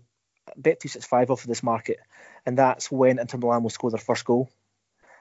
Bet 0.55 0.79
265 0.79 1.31
off 1.31 1.41
of 1.41 1.47
this 1.47 1.63
market, 1.63 1.99
and 2.45 2.57
that's 2.57 2.91
when 2.91 3.17
Inter 3.17 3.39
Milan 3.39 3.63
will 3.63 3.71
score 3.71 3.89
their 3.89 3.99
first 3.99 4.25
goal. 4.25 4.49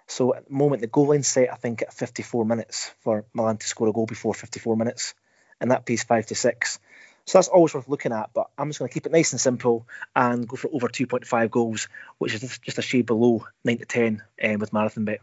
So 0.06 0.34
at 0.34 0.46
the 0.46 0.52
moment, 0.52 0.82
the 0.82 0.86
goal 0.86 1.08
line 1.08 1.22
set, 1.22 1.50
I 1.50 1.56
think, 1.56 1.80
at 1.80 1.94
54 1.94 2.44
minutes 2.44 2.92
for 3.00 3.24
Milan 3.32 3.56
to 3.56 3.66
score 3.66 3.88
a 3.88 3.92
goal 3.92 4.04
before 4.04 4.34
54 4.34 4.76
minutes, 4.76 5.14
and 5.60 5.70
that 5.70 5.86
pays 5.86 6.04
5 6.04 6.26
to 6.26 6.34
6. 6.34 6.78
So 7.24 7.38
that's 7.38 7.48
always 7.48 7.72
worth 7.72 7.88
looking 7.88 8.12
at. 8.12 8.30
But 8.34 8.50
I'm 8.58 8.68
just 8.68 8.78
going 8.78 8.90
to 8.90 8.92
keep 8.92 9.06
it 9.06 9.12
nice 9.12 9.32
and 9.32 9.40
simple 9.40 9.88
and 10.14 10.46
go 10.46 10.56
for 10.56 10.68
over 10.70 10.88
2.5 10.88 11.50
goals, 11.50 11.88
which 12.18 12.34
is 12.34 12.58
just 12.58 12.76
a 12.76 12.82
shade 12.82 13.06
below 13.06 13.46
9 13.64 13.78
to 13.78 13.86
10 13.86 14.22
um, 14.44 14.58
with 14.58 14.74
Marathon 14.74 15.06
Bet. 15.06 15.20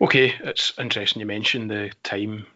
Okay, 0.00 0.34
it's 0.40 0.72
interesting 0.78 1.20
you 1.20 1.26
mentioned 1.26 1.70
the 1.70 1.90
time 2.02 2.46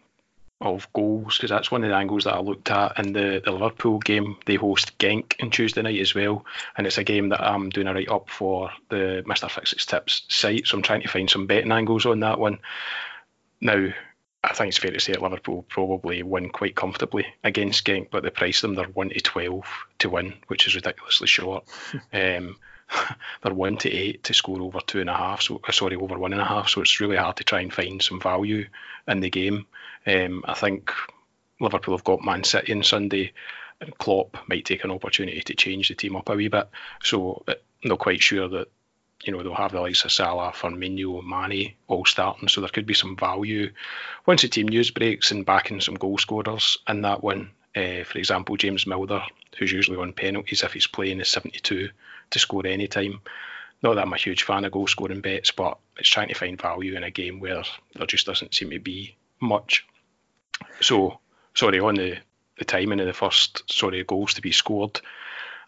of 0.61 0.91
goals 0.93 1.37
because 1.37 1.49
that's 1.49 1.71
one 1.71 1.83
of 1.83 1.89
the 1.89 1.95
angles 1.95 2.25
that 2.25 2.35
I 2.35 2.39
looked 2.39 2.69
at 2.69 2.99
in 2.99 3.13
the, 3.13 3.41
the 3.43 3.51
Liverpool 3.51 3.97
game. 3.97 4.37
They 4.45 4.55
host 4.55 4.97
Genk 4.99 5.33
on 5.41 5.49
Tuesday 5.49 5.81
night 5.81 5.99
as 5.99 6.13
well, 6.13 6.45
and 6.77 6.85
it's 6.85 6.99
a 6.99 7.03
game 7.03 7.29
that 7.29 7.41
I'm 7.41 7.69
doing 7.69 7.87
a 7.87 7.93
write 7.93 8.09
up 8.09 8.29
for 8.29 8.71
the 8.89 9.23
Mr. 9.25 9.49
Fixits 9.49 9.87
Tips 9.87 10.23
site. 10.29 10.67
So 10.67 10.77
I'm 10.77 10.83
trying 10.83 11.01
to 11.01 11.07
find 11.07 11.29
some 11.29 11.47
betting 11.47 11.71
angles 11.71 12.05
on 12.05 12.19
that 12.19 12.39
one. 12.39 12.59
Now, 13.59 13.89
I 14.43 14.53
think 14.53 14.69
it's 14.69 14.77
fair 14.77 14.91
to 14.91 14.99
say 14.99 15.13
that 15.13 15.21
Liverpool 15.21 15.65
probably 15.67 16.21
win 16.21 16.49
quite 16.49 16.75
comfortably 16.75 17.25
against 17.43 17.85
Genk, 17.85 18.09
but 18.11 18.21
the 18.21 18.31
price 18.31 18.63
of 18.63 18.69
them 18.69 18.75
they're 18.75 18.85
one 18.85 19.09
to 19.09 19.19
twelve 19.19 19.65
to 19.99 20.09
win, 20.09 20.35
which 20.47 20.67
is 20.67 20.75
ridiculously 20.75 21.27
short. 21.27 21.67
um, 22.13 22.55
they're 23.43 23.53
one 23.53 23.77
to 23.77 23.91
eight 23.91 24.23
to 24.25 24.33
score 24.33 24.61
over 24.61 24.79
two 24.85 24.99
and 24.99 25.09
a 25.09 25.15
half. 25.15 25.41
So 25.41 25.61
uh, 25.67 25.71
sorry, 25.71 25.95
over 25.95 26.17
one 26.17 26.33
and 26.33 26.41
a 26.41 26.45
half. 26.45 26.69
So 26.69 26.81
it's 26.81 26.99
really 26.99 27.17
hard 27.17 27.37
to 27.37 27.43
try 27.43 27.61
and 27.61 27.73
find 27.73 28.01
some 28.01 28.19
value 28.19 28.67
in 29.07 29.19
the 29.19 29.29
game. 29.29 29.65
Um, 30.05 30.43
I 30.47 30.53
think 30.53 30.91
Liverpool 31.59 31.95
have 31.95 32.03
got 32.03 32.23
Man 32.23 32.43
City 32.43 32.73
on 32.73 32.83
Sunday, 32.83 33.33
and 33.79 33.97
Klopp 33.97 34.37
might 34.47 34.65
take 34.65 34.83
an 34.83 34.91
opportunity 34.91 35.41
to 35.41 35.55
change 35.55 35.87
the 35.87 35.95
team 35.95 36.15
up 36.15 36.29
a 36.29 36.35
wee 36.35 36.47
bit. 36.47 36.69
So 37.03 37.43
uh, 37.47 37.53
I'm 37.83 37.89
not 37.89 37.99
quite 37.99 38.21
sure 38.21 38.47
that 38.47 38.67
you 39.23 39.31
know 39.31 39.43
they'll 39.43 39.53
have 39.53 39.71
the 39.71 39.81
likes 39.81 40.03
of 40.03 40.11
Salah, 40.11 40.51
Firmino, 40.51 41.23
Mane 41.23 41.73
all 41.87 42.05
starting. 42.05 42.47
So 42.47 42.61
there 42.61 42.69
could 42.69 42.85
be 42.87 42.93
some 42.93 43.15
value 43.15 43.71
once 44.25 44.41
the 44.41 44.47
team 44.47 44.67
news 44.67 44.91
breaks 44.91 45.31
and 45.31 45.45
backing 45.45 45.81
some 45.81 45.95
goal 45.95 46.17
scorers 46.17 46.77
in 46.87 47.01
that 47.01 47.23
one. 47.23 47.51
Uh, 47.73 48.03
for 48.03 48.17
example, 48.17 48.57
James 48.57 48.85
Milner, 48.85 49.23
who's 49.57 49.71
usually 49.71 49.97
on 49.97 50.11
penalties 50.11 50.63
if 50.63 50.73
he's 50.73 50.87
playing, 50.87 51.21
is 51.21 51.29
72 51.29 51.89
to 52.31 52.39
score 52.39 52.65
any 52.65 52.87
time. 52.87 53.21
Not 53.83 53.95
that 53.95 54.01
I'm 54.01 54.13
a 54.13 54.17
huge 54.17 54.43
fan 54.43 54.65
of 54.65 54.71
goal 54.71 54.87
scoring 54.87 55.21
bets, 55.21 55.51
but 55.51 55.77
it's 55.97 56.09
trying 56.09 56.27
to 56.27 56.35
find 56.35 56.61
value 56.61 56.95
in 56.95 57.03
a 57.03 57.11
game 57.11 57.39
where 57.39 57.63
there 57.95 58.07
just 58.07 58.25
doesn't 58.25 58.53
seem 58.53 58.69
to 58.69 58.79
be 58.79 59.15
much. 59.39 59.85
So, 60.81 61.19
sorry, 61.55 61.79
on 61.79 61.95
the, 61.95 62.17
the 62.57 62.65
timing 62.65 62.99
of 62.99 63.07
the 63.07 63.13
first 63.13 63.63
sorry 63.71 64.03
goals 64.03 64.35
to 64.35 64.41
be 64.41 64.51
scored, 64.51 65.01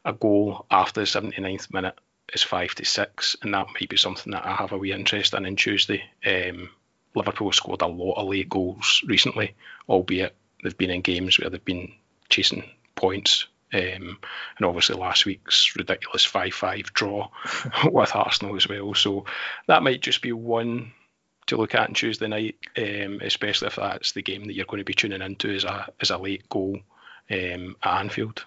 a 0.05 0.13
goal 0.13 0.65
after 0.69 1.01
the 1.01 1.07
79th 1.07 1.73
minute 1.73 1.97
is 2.31 2.43
five 2.43 2.75
to 2.75 2.85
six, 2.85 3.35
and 3.41 3.53
that 3.53 3.67
might 3.73 3.89
be 3.89 3.97
something 3.97 4.31
that 4.31 4.45
I 4.45 4.53
have 4.53 4.71
a 4.71 4.77
wee 4.77 4.91
interest 4.91 5.33
in 5.33 5.45
on 5.45 5.55
Tuesday. 5.55 6.03
Um, 6.25 6.69
Liverpool 7.15 7.51
scored 7.51 7.81
a 7.81 7.87
lot 7.87 8.15
of 8.15 8.27
late 8.27 8.49
goals 8.49 9.03
recently, 9.07 9.55
albeit 9.89 10.35
they've 10.63 10.77
been 10.77 10.91
in 10.91 11.01
games 11.01 11.39
where 11.39 11.49
they've 11.49 11.65
been 11.65 11.93
chasing 12.29 12.63
points 12.95 13.47
um, 13.73 14.17
and 14.57 14.65
obviously 14.65 14.95
last 14.95 15.25
week's 15.25 15.75
ridiculous 15.75 16.23
5 16.25 16.53
5 16.53 16.93
draw 16.93 17.29
with 17.85 18.15
Arsenal 18.15 18.55
as 18.55 18.67
well. 18.67 18.93
So 18.93 19.25
that 19.67 19.83
might 19.83 20.01
just 20.01 20.21
be 20.21 20.31
one 20.31 20.93
to 21.47 21.57
look 21.57 21.75
at 21.75 21.89
on 21.89 21.93
Tuesday 21.93 22.27
night, 22.27 22.57
um, 22.77 23.19
especially 23.21 23.67
if 23.67 23.75
that's 23.75 24.13
the 24.13 24.21
game 24.21 24.45
that 24.45 24.53
you're 24.53 24.65
going 24.65 24.79
to 24.79 24.85
be 24.85 24.93
tuning 24.93 25.21
into 25.21 25.53
as 25.53 25.63
a, 25.63 25.91
as 25.99 26.11
a 26.11 26.17
late 26.17 26.47
goal 26.47 26.79
um, 27.31 27.75
at 27.83 27.99
Anfield. 27.99 28.45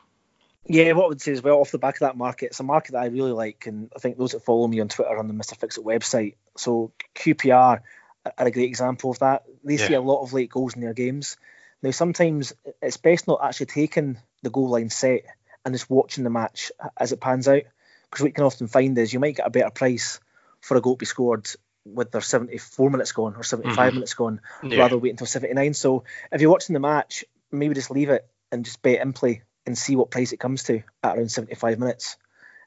Yeah, 0.68 0.92
what 0.92 1.04
I 1.04 1.08
would 1.08 1.20
say 1.20 1.32
as 1.32 1.42
well, 1.42 1.60
off 1.60 1.70
the 1.70 1.78
back 1.78 1.96
of 1.96 2.00
that 2.00 2.16
market, 2.16 2.46
it's 2.46 2.60
a 2.60 2.64
market 2.64 2.92
that 2.92 3.02
I 3.02 3.06
really 3.06 3.32
like, 3.32 3.66
and 3.66 3.90
I 3.94 4.00
think 4.00 4.18
those 4.18 4.32
that 4.32 4.44
follow 4.44 4.66
me 4.66 4.80
on 4.80 4.88
Twitter 4.88 5.16
on 5.16 5.28
the 5.28 5.34
Mr. 5.34 5.56
Fixit 5.56 5.84
website. 5.84 6.34
So 6.56 6.92
QPR 7.14 7.80
are 8.24 8.46
a 8.46 8.50
great 8.50 8.68
example 8.68 9.10
of 9.10 9.20
that. 9.20 9.44
They 9.62 9.76
yeah. 9.76 9.86
see 9.86 9.94
a 9.94 10.00
lot 10.00 10.22
of 10.22 10.32
late 10.32 10.50
goals 10.50 10.74
in 10.74 10.80
their 10.80 10.94
games. 10.94 11.36
Now, 11.82 11.92
sometimes 11.92 12.52
it's 12.82 12.96
best 12.96 13.28
not 13.28 13.44
actually 13.44 13.66
taking 13.66 14.18
the 14.46 14.50
goal 14.50 14.70
line 14.70 14.90
set 14.90 15.22
and 15.64 15.74
just 15.74 15.90
watching 15.90 16.24
the 16.24 16.30
match 16.30 16.70
as 16.96 17.12
it 17.12 17.20
pans 17.20 17.48
out. 17.48 17.62
Because 18.04 18.22
what 18.22 18.28
you 18.28 18.34
can 18.34 18.44
often 18.44 18.68
find 18.68 18.96
is 18.96 19.12
you 19.12 19.18
might 19.18 19.36
get 19.36 19.46
a 19.46 19.50
better 19.50 19.70
price 19.70 20.20
for 20.60 20.76
a 20.76 20.80
goal 20.80 20.94
to 20.94 20.98
be 20.98 21.06
scored 21.06 21.48
with 21.84 22.12
their 22.12 22.20
74 22.20 22.90
minutes 22.90 23.12
gone 23.12 23.34
or 23.36 23.42
75 23.42 23.76
mm-hmm. 23.76 23.94
minutes 23.96 24.14
gone 24.14 24.40
yeah. 24.62 24.78
rather 24.78 24.98
wait 24.98 25.10
until 25.10 25.26
79. 25.26 25.74
So 25.74 26.04
if 26.30 26.40
you're 26.40 26.50
watching 26.50 26.74
the 26.74 26.80
match, 26.80 27.24
maybe 27.50 27.74
just 27.74 27.90
leave 27.90 28.08
it 28.08 28.26
and 28.52 28.64
just 28.64 28.80
bet 28.82 29.00
in 29.00 29.12
play 29.12 29.42
and 29.66 29.76
see 29.76 29.96
what 29.96 30.10
price 30.10 30.32
it 30.32 30.40
comes 30.40 30.62
to 30.64 30.82
at 31.02 31.16
around 31.16 31.30
75 31.30 31.78
minutes. 31.78 32.16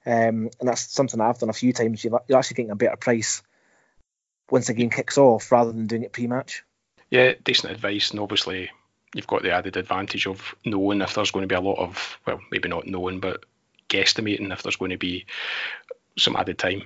Um, 0.06 0.50
and 0.60 0.68
that's 0.68 0.94
something 0.94 1.20
I've 1.20 1.40
done 1.40 1.50
a 1.50 1.54
few 1.54 1.72
times. 1.72 2.04
You're 2.04 2.22
actually 2.38 2.56
getting 2.56 2.72
a 2.72 2.76
better 2.76 2.98
price 2.98 3.42
once 4.52 4.68
the 4.68 4.74
game 4.74 4.90
kicks 4.90 5.18
off 5.18 5.52
rather 5.52 5.72
than 5.72 5.88
doing 5.88 6.04
it 6.04 6.12
pre-match. 6.12 6.64
Yeah, 7.10 7.34
decent 7.44 7.74
advice, 7.74 8.12
and 8.12 8.20
obviously 8.20 8.70
you've 9.13 9.28
got 9.28 9.44
the 9.44 9.51
added 9.51 9.78
advantage 9.78 10.28
of 10.28 10.56
knowing 10.66 11.01
if 11.01 11.13
there's 11.13 11.32
going 11.32 11.44
to 11.44 11.48
be 11.48 11.56
a 11.56 11.62
lot 11.62 11.80
of 11.80 12.20
well, 12.25 12.39
maybe 12.51 12.70
not 12.70 12.88
knowing, 12.88 13.20
but 13.20 13.44
guesstimating 13.89 14.51
if 14.51 14.63
there's 14.63 14.75
going 14.75 14.92
to 14.92 14.98
be 14.98 15.25
some 16.18 16.36
added 16.36 16.58
time 16.58 16.84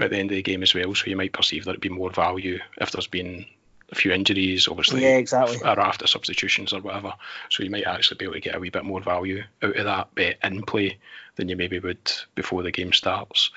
at 0.00 0.10
the 0.10 0.16
end 0.16 0.30
of 0.30 0.36
the 0.36 0.42
game 0.42 0.62
as 0.62 0.74
well. 0.74 0.94
So 0.94 1.06
you 1.06 1.16
might 1.16 1.32
perceive 1.32 1.64
there'd 1.64 1.80
be 1.80 1.88
more 1.88 2.10
value 2.10 2.58
if 2.78 2.90
there's 2.90 3.06
been 3.06 3.46
a 3.92 3.94
few 3.94 4.12
injuries, 4.12 4.68
obviously, 4.68 5.02
yeah, 5.02 5.16
exactly, 5.16 5.58
or 5.62 5.80
after 5.80 6.06
substitutions 6.06 6.72
or 6.72 6.80
whatever. 6.80 7.14
So 7.50 7.62
you 7.62 7.70
might 7.70 7.86
actually 7.86 8.18
be 8.18 8.24
able 8.24 8.34
to 8.34 8.40
get 8.40 8.54
a 8.54 8.60
wee 8.60 8.70
bit 8.70 8.84
more 8.84 9.00
value 9.00 9.42
out 9.62 9.76
of 9.76 9.84
that 9.84 10.14
bet 10.14 10.38
in 10.44 10.62
play 10.62 10.98
than 11.36 11.48
you 11.48 11.56
maybe 11.56 11.78
would 11.78 12.12
before 12.34 12.62
the 12.62 12.70
game 12.70 12.92
starts. 12.92 13.50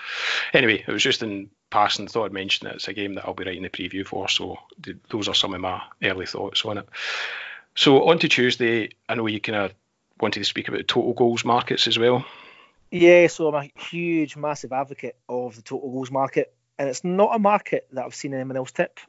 Anyway, 0.54 0.84
it 0.88 0.92
was 0.92 1.04
just 1.04 1.24
in 1.24 1.50
passing. 1.70 2.08
Thought 2.08 2.26
I'd 2.26 2.34
mention 2.34 2.68
it. 2.68 2.76
It's 2.76 2.88
a 2.88 2.94
game 2.94 3.16
that 3.16 3.26
I'll 3.26 3.34
be 3.34 3.44
writing 3.44 3.64
the 3.64 3.70
preview 3.70 4.06
for. 4.06 4.28
So 4.30 4.60
th- 4.82 4.98
those 5.10 5.28
are 5.28 5.36
some 5.36 5.54
of 5.54 5.62
my 5.62 5.82
early 6.02 6.26
thoughts 6.26 6.66
on 6.66 6.80
it. 6.80 6.90
So 7.76 8.08
on 8.08 8.20
to 8.20 8.28
Tuesday, 8.28 8.90
I 9.10 9.16
know 9.16 9.28
you 9.28 9.40
kind 9.40 9.58
of 9.58 9.74
wanted 10.20 10.40
to 10.40 10.46
speak 10.46 10.68
about 10.68 10.88
total 10.88 11.14
goals 11.14 11.44
markets 11.44 11.88
as 11.88 11.98
well. 11.98 12.26
Yeah, 12.92 13.28
so 13.28 13.48
I'm 13.48 13.56
a 13.56 13.82
huge, 13.82 14.36
massive 14.36 14.72
advocate 14.72 15.16
of 15.28 15.56
the 15.56 15.64
total 15.64 15.92
goals 15.92 16.12
market, 16.12 16.54
and 16.78 16.88
it's 16.88 17.04
not 17.04 17.36
a 17.36 17.40
market 17.40 17.88
that 17.92 18.06
I've 18.06 18.14
seen 18.14 18.34
anyone 18.34 18.56
else 18.56 18.72
tip. 18.72 19.00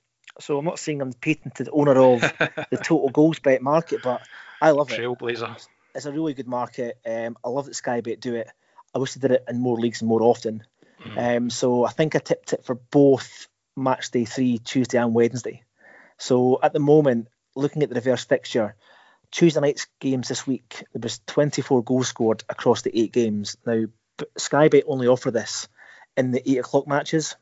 So 0.41 0.59
I'm 0.59 0.65
not 0.65 0.79
saying 0.79 1.03
I'm 1.03 1.11
the 1.11 1.19
patented 1.19 1.69
owner 1.71 1.99
of 1.99 2.21
the 2.71 2.79
total 2.83 3.11
goals 3.11 3.39
bet 3.39 3.63
market, 3.63 4.03
but 4.03 4.23
I 4.61 4.71
love 4.71 4.91
it. 4.91 4.99
Trailblazer. 4.99 5.67
It's 5.95 6.07
a 6.07 6.13
really 6.13 6.35
good 6.35 6.49
market. 6.49 6.99
Um, 7.07 7.37
I 7.45 7.51
love 7.51 7.67
that 7.67 7.75
Sky 7.75 8.01
Bet 8.01 8.21
do 8.21 8.35
it. 8.35 8.51
I 8.95 8.99
wish 8.99 9.15
they 9.15 9.21
did 9.21 9.35
it 9.37 9.45
in 9.49 9.61
more 9.61 9.79
leagues 9.79 10.01
and 10.01 10.09
more 10.09 10.23
often. 10.23 10.65
Mm. 11.05 11.37
Um, 11.37 11.51
so 11.51 11.85
I 11.85 11.91
think 11.91 12.17
I 12.17 12.19
tipped 12.21 12.53
it 12.53 12.65
for 12.65 12.75
both 12.75 13.49
match 13.77 14.11
day 14.11 14.25
three, 14.25 14.59
Tuesday 14.59 14.99
and 14.99 15.15
Wednesday. 15.15 15.63
So 16.17 16.59
at 16.63 16.73
the 16.73 16.81
moment, 16.81 17.29
looking 17.55 17.83
at 17.83 17.89
the 17.89 17.95
reverse 17.95 18.25
fixture, 18.25 18.75
Tuesday 19.31 19.61
night's 19.61 19.87
games 19.99 20.29
this 20.29 20.47
week, 20.47 20.85
there 20.93 21.01
was 21.03 21.21
24 21.27 21.83
goals 21.83 22.09
scored 22.09 22.45
across 22.49 22.83
the 22.83 22.97
eight 22.99 23.13
games. 23.13 23.57
Now, 23.67 23.87
Sky 24.37 24.69
Bet 24.69 24.85
only 24.87 25.09
offer 25.09 25.31
this 25.31 25.69
in 26.17 26.31
the 26.31 26.49
eight 26.49 26.59
o'clock 26.59 26.87
matches. 26.87 27.35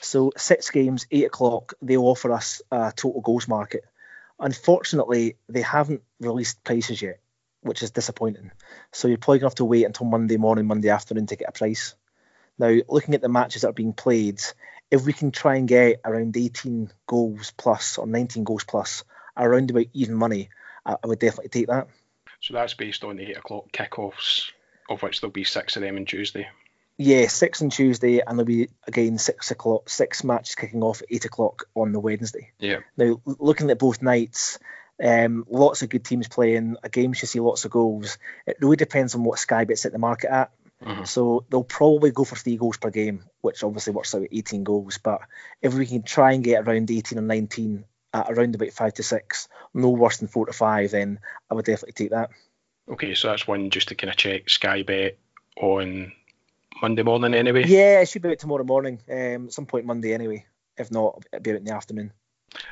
So 0.00 0.32
six 0.36 0.70
games, 0.70 1.06
eight 1.10 1.26
o'clock, 1.26 1.74
they'll 1.82 2.06
offer 2.06 2.32
us 2.32 2.62
a 2.70 2.92
total 2.94 3.20
goals 3.20 3.48
market. 3.48 3.84
Unfortunately, 4.40 5.36
they 5.48 5.62
haven't 5.62 6.02
released 6.20 6.62
prices 6.64 7.02
yet, 7.02 7.20
which 7.62 7.82
is 7.82 7.90
disappointing. 7.90 8.52
So 8.92 9.08
you're 9.08 9.18
probably 9.18 9.40
going 9.40 9.50
to 9.50 9.52
have 9.52 9.54
to 9.56 9.64
wait 9.64 9.84
until 9.84 10.06
Monday 10.06 10.36
morning, 10.36 10.66
Monday 10.66 10.90
afternoon 10.90 11.26
to 11.26 11.36
get 11.36 11.48
a 11.48 11.52
price. 11.52 11.94
Now, 12.58 12.74
looking 12.88 13.14
at 13.14 13.20
the 13.20 13.28
matches 13.28 13.62
that 13.62 13.68
are 13.68 13.72
being 13.72 13.92
played, 13.92 14.40
if 14.90 15.04
we 15.04 15.12
can 15.12 15.30
try 15.30 15.56
and 15.56 15.68
get 15.68 16.00
around 16.04 16.36
18 16.36 16.90
goals 17.06 17.52
plus 17.56 17.98
or 17.98 18.06
19 18.06 18.44
goals 18.44 18.64
plus, 18.64 19.04
around 19.38 19.70
about 19.70 19.86
even 19.92 20.14
money, 20.14 20.50
I, 20.84 20.96
I 21.02 21.06
would 21.06 21.18
definitely 21.18 21.50
take 21.50 21.68
that. 21.68 21.88
So 22.40 22.54
that's 22.54 22.74
based 22.74 23.04
on 23.04 23.16
the 23.16 23.30
eight 23.30 23.36
o'clock 23.36 23.72
kickoffs, 23.72 24.50
of 24.88 25.02
which 25.02 25.20
there'll 25.20 25.32
be 25.32 25.44
six 25.44 25.76
of 25.76 25.82
them 25.82 25.96
on 25.96 26.04
Tuesday. 26.04 26.48
Yeah, 26.96 27.28
six 27.28 27.62
on 27.62 27.70
Tuesday, 27.70 28.20
and 28.20 28.38
there'll 28.38 28.44
be 28.44 28.68
again 28.86 29.18
six 29.18 29.50
o'clock, 29.50 29.88
six 29.88 30.24
matches 30.24 30.56
kicking 30.56 30.82
off 30.82 31.02
at 31.02 31.08
eight 31.10 31.24
o'clock 31.24 31.64
on 31.74 31.92
the 31.92 32.00
Wednesday. 32.00 32.50
Yeah. 32.58 32.80
Now, 32.96 33.20
looking 33.24 33.70
at 33.70 33.78
both 33.78 34.02
nights, 34.02 34.58
um, 35.02 35.44
lots 35.48 35.82
of 35.82 35.90
good 35.90 36.04
teams 36.04 36.26
playing. 36.26 36.76
A 36.82 36.88
game 36.88 37.12
should 37.12 37.28
see 37.28 37.40
lots 37.40 37.64
of 37.64 37.70
goals. 37.70 38.18
It 38.46 38.58
really 38.60 38.76
depends 38.76 39.14
on 39.14 39.22
what 39.22 39.38
Sky 39.38 39.64
bets 39.64 39.86
at 39.86 39.92
the 39.92 39.98
market 39.98 40.32
at. 40.32 40.50
Mm-hmm. 40.84 41.04
So 41.04 41.44
they'll 41.50 41.64
probably 41.64 42.10
go 42.10 42.24
for 42.24 42.36
three 42.36 42.56
goals 42.56 42.76
per 42.76 42.90
game, 42.90 43.24
which 43.40 43.62
obviously 43.64 43.92
works 43.92 44.14
out 44.14 44.22
at 44.22 44.28
18 44.32 44.64
goals. 44.64 44.98
But 44.98 45.22
if 45.60 45.74
we 45.74 45.86
can 45.86 46.02
try 46.02 46.32
and 46.32 46.44
get 46.44 46.66
around 46.66 46.90
18 46.90 47.18
or 47.18 47.22
19 47.22 47.84
at 48.12 48.30
around 48.30 48.54
about 48.54 48.72
five 48.72 48.94
to 48.94 49.02
six, 49.02 49.48
no 49.74 49.90
worse 49.90 50.18
than 50.18 50.28
four 50.28 50.46
to 50.46 50.52
five, 50.52 50.90
then 50.90 51.18
I 51.50 51.54
would 51.54 51.64
definitely 51.64 51.92
take 51.92 52.10
that. 52.10 52.30
Okay, 52.90 53.14
so 53.14 53.28
that's 53.28 53.46
one 53.46 53.70
just 53.70 53.88
to 53.88 53.94
kind 53.94 54.10
of 54.10 54.16
check 54.16 54.48
Sky 54.48 54.82
Bet 54.82 55.18
on 55.60 56.12
Monday 56.80 57.02
morning 57.02 57.34
anyway. 57.34 57.64
Yeah, 57.66 58.00
it 58.00 58.08
should 58.08 58.22
be 58.22 58.34
tomorrow 58.36 58.64
morning, 58.64 59.00
um, 59.10 59.50
some 59.50 59.66
point 59.66 59.84
Monday 59.84 60.14
anyway. 60.14 60.46
If 60.76 60.90
not, 60.90 61.24
it'll 61.32 61.42
be 61.42 61.50
out 61.50 61.56
in 61.56 61.64
the 61.64 61.74
afternoon. 61.74 62.12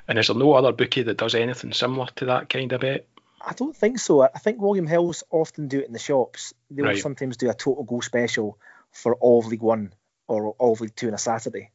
And 0.08 0.18
is 0.18 0.28
there 0.28 0.36
no 0.36 0.54
other 0.54 0.72
bookie 0.72 1.02
that 1.02 1.18
does 1.18 1.34
anything 1.34 1.72
similar 1.72 2.06
to 2.16 2.26
that 2.26 2.48
kind 2.48 2.72
of 2.72 2.80
bet? 2.80 3.06
I 3.44 3.52
don't 3.52 3.76
think 3.76 3.98
so. 3.98 4.22
I 4.22 4.38
think 4.38 4.60
William 4.60 4.86
Hills 4.86 5.22
often 5.30 5.68
do 5.68 5.80
it 5.80 5.86
in 5.86 5.92
the 5.92 5.98
shops. 5.98 6.54
They 6.70 6.82
will 6.82 6.90
right. 6.90 6.98
sometimes 6.98 7.36
do 7.36 7.50
a 7.50 7.54
total 7.54 7.84
goal 7.84 8.02
special 8.02 8.58
for 8.92 9.14
all 9.16 9.40
of 9.40 9.46
League 9.46 9.62
One 9.62 9.92
or 10.26 10.50
all 10.52 10.72
of 10.72 10.80
League 10.80 10.96
Two 10.96 11.08
on 11.08 11.14
a 11.14 11.18
Saturday. 11.18 11.70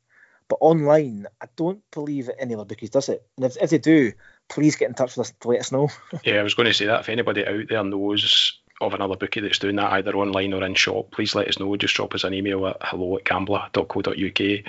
But 0.51 0.57
online, 0.59 1.27
I 1.39 1.45
don't 1.55 1.81
believe 1.91 2.29
any 2.37 2.55
other 2.55 2.65
bookies 2.65 2.89
does 2.89 3.07
it. 3.07 3.25
And 3.37 3.45
if, 3.45 3.55
if 3.61 3.69
they 3.69 3.77
do, 3.77 4.11
please 4.49 4.75
get 4.75 4.89
in 4.89 4.95
touch 4.95 5.15
with 5.15 5.27
us 5.27 5.33
to 5.39 5.47
let 5.47 5.61
us 5.61 5.71
know. 5.71 5.87
yeah, 6.25 6.41
I 6.41 6.43
was 6.43 6.55
going 6.55 6.65
to 6.65 6.73
say 6.73 6.87
that 6.87 6.99
if 6.99 7.07
anybody 7.07 7.47
out 7.47 7.69
there 7.69 7.85
knows 7.85 8.59
of 8.81 8.93
another 8.93 9.15
bookie 9.15 9.39
that's 9.39 9.59
doing 9.59 9.77
that 9.77 9.93
either 9.93 10.13
online 10.13 10.51
or 10.51 10.61
in 10.65 10.75
shop, 10.75 11.09
please 11.11 11.35
let 11.35 11.47
us 11.47 11.57
know. 11.57 11.73
Just 11.77 11.95
drop 11.95 12.13
us 12.15 12.25
an 12.25 12.33
email 12.33 12.67
at 12.67 12.75
hello 12.81 13.15
at 13.15 13.23
gambler.co.uk. 13.23 14.65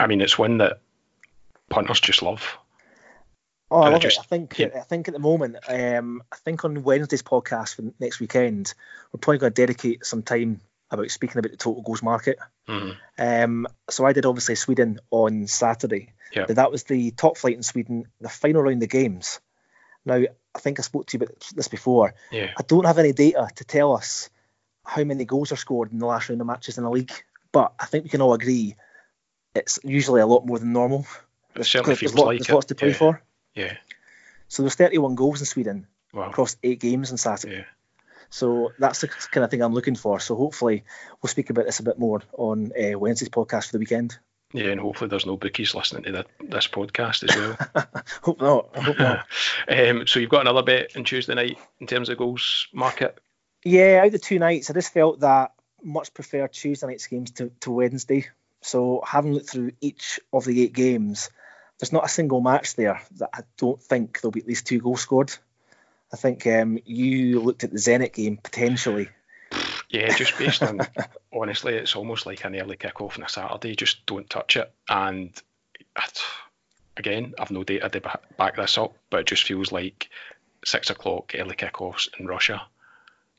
I 0.00 0.06
mean, 0.06 0.20
it's 0.20 0.36
one 0.36 0.58
that 0.58 0.80
punters 1.70 2.00
just 2.00 2.20
love. 2.20 2.58
Oh, 3.70 3.80
I 3.80 3.88
love 3.88 4.02
just, 4.02 4.18
it. 4.18 4.20
I 4.20 4.24
think 4.24 4.58
yeah. 4.58 4.68
I 4.74 4.80
think 4.80 5.08
at 5.08 5.14
the 5.14 5.20
moment, 5.20 5.56
um, 5.66 6.22
I 6.30 6.36
think 6.36 6.62
on 6.66 6.82
Wednesday's 6.82 7.22
podcast 7.22 7.76
for 7.76 7.84
next 8.00 8.20
weekend, 8.20 8.74
we're 9.12 9.18
probably 9.20 9.38
going 9.38 9.54
to 9.54 9.62
dedicate 9.62 10.04
some 10.04 10.22
time 10.22 10.60
about 10.90 11.10
speaking 11.10 11.38
about 11.38 11.52
the 11.52 11.56
total 11.56 11.82
goals 11.82 12.02
market. 12.02 12.38
Mm-hmm. 12.68 12.90
Um, 13.18 13.66
so 13.88 14.04
I 14.04 14.12
did 14.12 14.26
obviously 14.26 14.54
Sweden 14.54 15.00
on 15.10 15.46
Saturday. 15.46 16.12
Yeah. 16.34 16.46
That 16.46 16.72
was 16.72 16.84
the 16.84 17.10
top 17.12 17.36
flight 17.36 17.56
in 17.56 17.62
Sweden, 17.62 18.06
the 18.20 18.28
final 18.28 18.62
round 18.62 18.82
of 18.82 18.88
games. 18.88 19.40
Now 20.04 20.22
I 20.54 20.58
think 20.58 20.78
I 20.78 20.82
spoke 20.82 21.06
to 21.06 21.18
you 21.18 21.24
about 21.24 21.52
this 21.54 21.68
before. 21.68 22.14
Yeah. 22.32 22.50
I 22.56 22.62
don't 22.62 22.86
have 22.86 22.98
any 22.98 23.12
data 23.12 23.48
to 23.56 23.64
tell 23.64 23.94
us 23.94 24.30
how 24.84 25.04
many 25.04 25.24
goals 25.24 25.52
are 25.52 25.56
scored 25.56 25.92
in 25.92 25.98
the 25.98 26.06
last 26.06 26.28
round 26.28 26.40
of 26.40 26.46
matches 26.46 26.78
in 26.78 26.84
the 26.84 26.90
league, 26.90 27.12
but 27.52 27.72
I 27.78 27.86
think 27.86 28.04
we 28.04 28.10
can 28.10 28.22
all 28.22 28.34
agree 28.34 28.76
it's 29.54 29.78
usually 29.82 30.20
a 30.20 30.26
lot 30.26 30.46
more 30.46 30.58
than 30.58 30.72
normal. 30.72 31.06
It 31.54 31.64
certainly 31.64 31.96
there's, 31.96 32.14
lot, 32.14 32.26
like 32.26 32.38
there's 32.38 32.50
lots 32.50 32.66
to 32.66 32.74
play 32.74 32.88
yeah. 32.88 32.94
for. 32.94 33.22
Yeah. 33.54 33.76
So 34.48 34.62
there's 34.62 34.74
31 34.74 35.14
goals 35.14 35.40
in 35.40 35.46
Sweden 35.46 35.86
wow. 36.12 36.28
across 36.28 36.56
eight 36.62 36.80
games 36.80 37.10
on 37.10 37.18
Saturday. 37.18 37.58
Yeah. 37.58 37.64
So 38.30 38.72
that's 38.78 39.00
the 39.00 39.08
kind 39.08 39.44
of 39.44 39.50
thing 39.50 39.60
I'm 39.60 39.74
looking 39.74 39.96
for. 39.96 40.20
So 40.20 40.36
hopefully 40.36 40.84
we'll 41.20 41.28
speak 41.28 41.50
about 41.50 41.66
this 41.66 41.80
a 41.80 41.84
bit 41.84 41.98
more 41.98 42.22
on 42.32 42.72
uh, 42.72 42.98
Wednesday's 42.98 43.28
podcast 43.28 43.66
for 43.66 43.72
the 43.72 43.80
weekend. 43.80 44.18
Yeah, 44.52 44.66
and 44.66 44.80
hopefully 44.80 45.08
there's 45.08 45.26
no 45.26 45.36
bookies 45.36 45.74
listening 45.74 46.04
to 46.04 46.12
the, 46.12 46.26
this 46.40 46.66
podcast 46.66 47.28
as 47.28 47.36
well. 47.36 47.84
hope 48.22 48.40
not. 48.40 48.76
Hope 48.76 48.98
not. 48.98 49.26
um, 49.68 50.06
so 50.06 50.18
you've 50.18 50.30
got 50.30 50.40
another 50.40 50.62
bet 50.62 50.96
on 50.96 51.04
Tuesday 51.04 51.34
night 51.34 51.58
in 51.78 51.86
terms 51.86 52.08
of 52.08 52.18
goals 52.18 52.66
market. 52.72 53.18
Yeah, 53.64 54.00
out 54.00 54.06
of 54.06 54.12
the 54.12 54.18
two 54.18 54.38
nights, 54.38 54.70
I 54.70 54.74
just 54.74 54.92
felt 54.92 55.20
that 55.20 55.52
much 55.82 56.14
prefer 56.14 56.48
Tuesday 56.48 56.86
night's 56.86 57.06
games 57.06 57.32
to, 57.32 57.52
to 57.60 57.70
Wednesday. 57.70 58.26
So 58.62 59.02
having 59.06 59.34
looked 59.34 59.50
through 59.50 59.72
each 59.80 60.20
of 60.32 60.44
the 60.44 60.62
eight 60.62 60.72
games, 60.72 61.30
there's 61.78 61.92
not 61.92 62.04
a 62.04 62.08
single 62.08 62.40
match 62.40 62.74
there 62.74 63.00
that 63.18 63.30
I 63.32 63.42
don't 63.56 63.80
think 63.80 64.20
there'll 64.20 64.32
be 64.32 64.40
at 64.40 64.48
least 64.48 64.66
two 64.66 64.80
goals 64.80 65.00
scored. 65.00 65.32
I 66.12 66.16
think 66.16 66.46
um, 66.46 66.78
you 66.84 67.40
looked 67.40 67.64
at 67.64 67.70
the 67.70 67.78
Zenit 67.78 68.12
game 68.12 68.36
potentially. 68.36 69.08
Yeah, 69.88 70.14
just 70.14 70.38
based 70.38 70.62
on 70.62 70.80
honestly, 71.32 71.74
it's 71.74 71.96
almost 71.96 72.26
like 72.26 72.44
an 72.44 72.56
early 72.56 72.76
kick-off 72.76 73.18
on 73.18 73.24
a 73.24 73.28
Saturday. 73.28 73.74
Just 73.74 74.06
don't 74.06 74.28
touch 74.28 74.56
it. 74.56 74.72
And 74.88 75.30
again, 76.96 77.34
I've 77.38 77.50
no 77.50 77.64
data 77.64 77.88
to 77.88 78.20
back 78.36 78.56
this 78.56 78.78
up, 78.78 78.94
but 79.10 79.20
it 79.20 79.26
just 79.26 79.44
feels 79.44 79.72
like 79.72 80.08
six 80.64 80.90
o'clock 80.90 81.32
early 81.36 81.56
kick-offs 81.56 82.08
in 82.18 82.26
Russia 82.26 82.62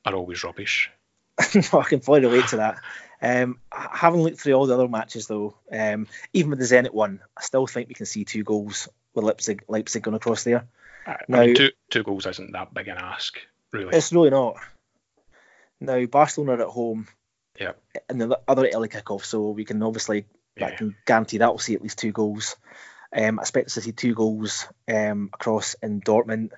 are 0.06 0.16
always 0.16 0.44
rubbish. 0.44 0.90
no, 1.56 1.80
I 1.80 1.84
can 1.84 2.02
fully 2.02 2.22
relate 2.22 2.48
to 2.48 2.58
that. 2.58 2.80
Um, 3.22 3.60
having 3.72 4.22
looked 4.22 4.40
through 4.40 4.54
all 4.54 4.66
the 4.66 4.74
other 4.74 4.88
matches, 4.88 5.28
though, 5.28 5.56
um, 5.72 6.08
even 6.34 6.50
with 6.50 6.60
the 6.60 6.66
Zenit 6.66 6.92
one, 6.92 7.22
I 7.38 7.42
still 7.42 7.68
think 7.68 7.88
we 7.88 7.94
can 7.94 8.08
see 8.08 8.26
two 8.26 8.44
goals 8.44 8.90
with 9.14 9.26
Leipzig, 9.26 9.64
Leipzig 9.68 10.02
going 10.02 10.16
across 10.16 10.44
there. 10.44 10.68
I 11.06 11.18
now, 11.28 11.42
mean, 11.42 11.56
two, 11.56 11.72
two 11.90 12.04
goals 12.04 12.26
isn't 12.26 12.52
that 12.54 12.74
big 12.74 12.88
an 12.88 12.98
ask, 12.98 13.40
really. 13.72 13.96
It's 13.96 14.12
really 14.12 14.30
not. 14.30 14.58
Now, 15.80 16.06
Barcelona 16.06 16.54
are 16.54 16.68
at 16.68 16.68
home. 16.68 17.08
Yeah. 17.60 17.74
And 18.10 18.22
the 18.22 18.40
other 18.48 18.70
early 18.74 18.88
kickoff, 18.88 19.24
so 19.24 19.50
we 19.50 19.66
can 19.66 19.82
obviously 19.84 20.26
yeah. 20.56 20.68
I 20.68 20.72
can 20.72 20.96
guarantee 21.06 21.38
that 21.38 21.50
we'll 21.50 21.60
see 21.60 21.76
at 21.76 21.82
least 21.82 22.00
two 22.00 22.12
goals. 22.12 22.56
Um, 23.16 23.40
I 23.40 23.42
expect 23.42 23.74
to 23.74 23.82
see 23.82 23.92
two 23.92 24.14
goals 24.14 24.68
um, 24.88 25.30
across 25.34 25.76
in 25.82 26.02
Dortmund, 26.02 26.52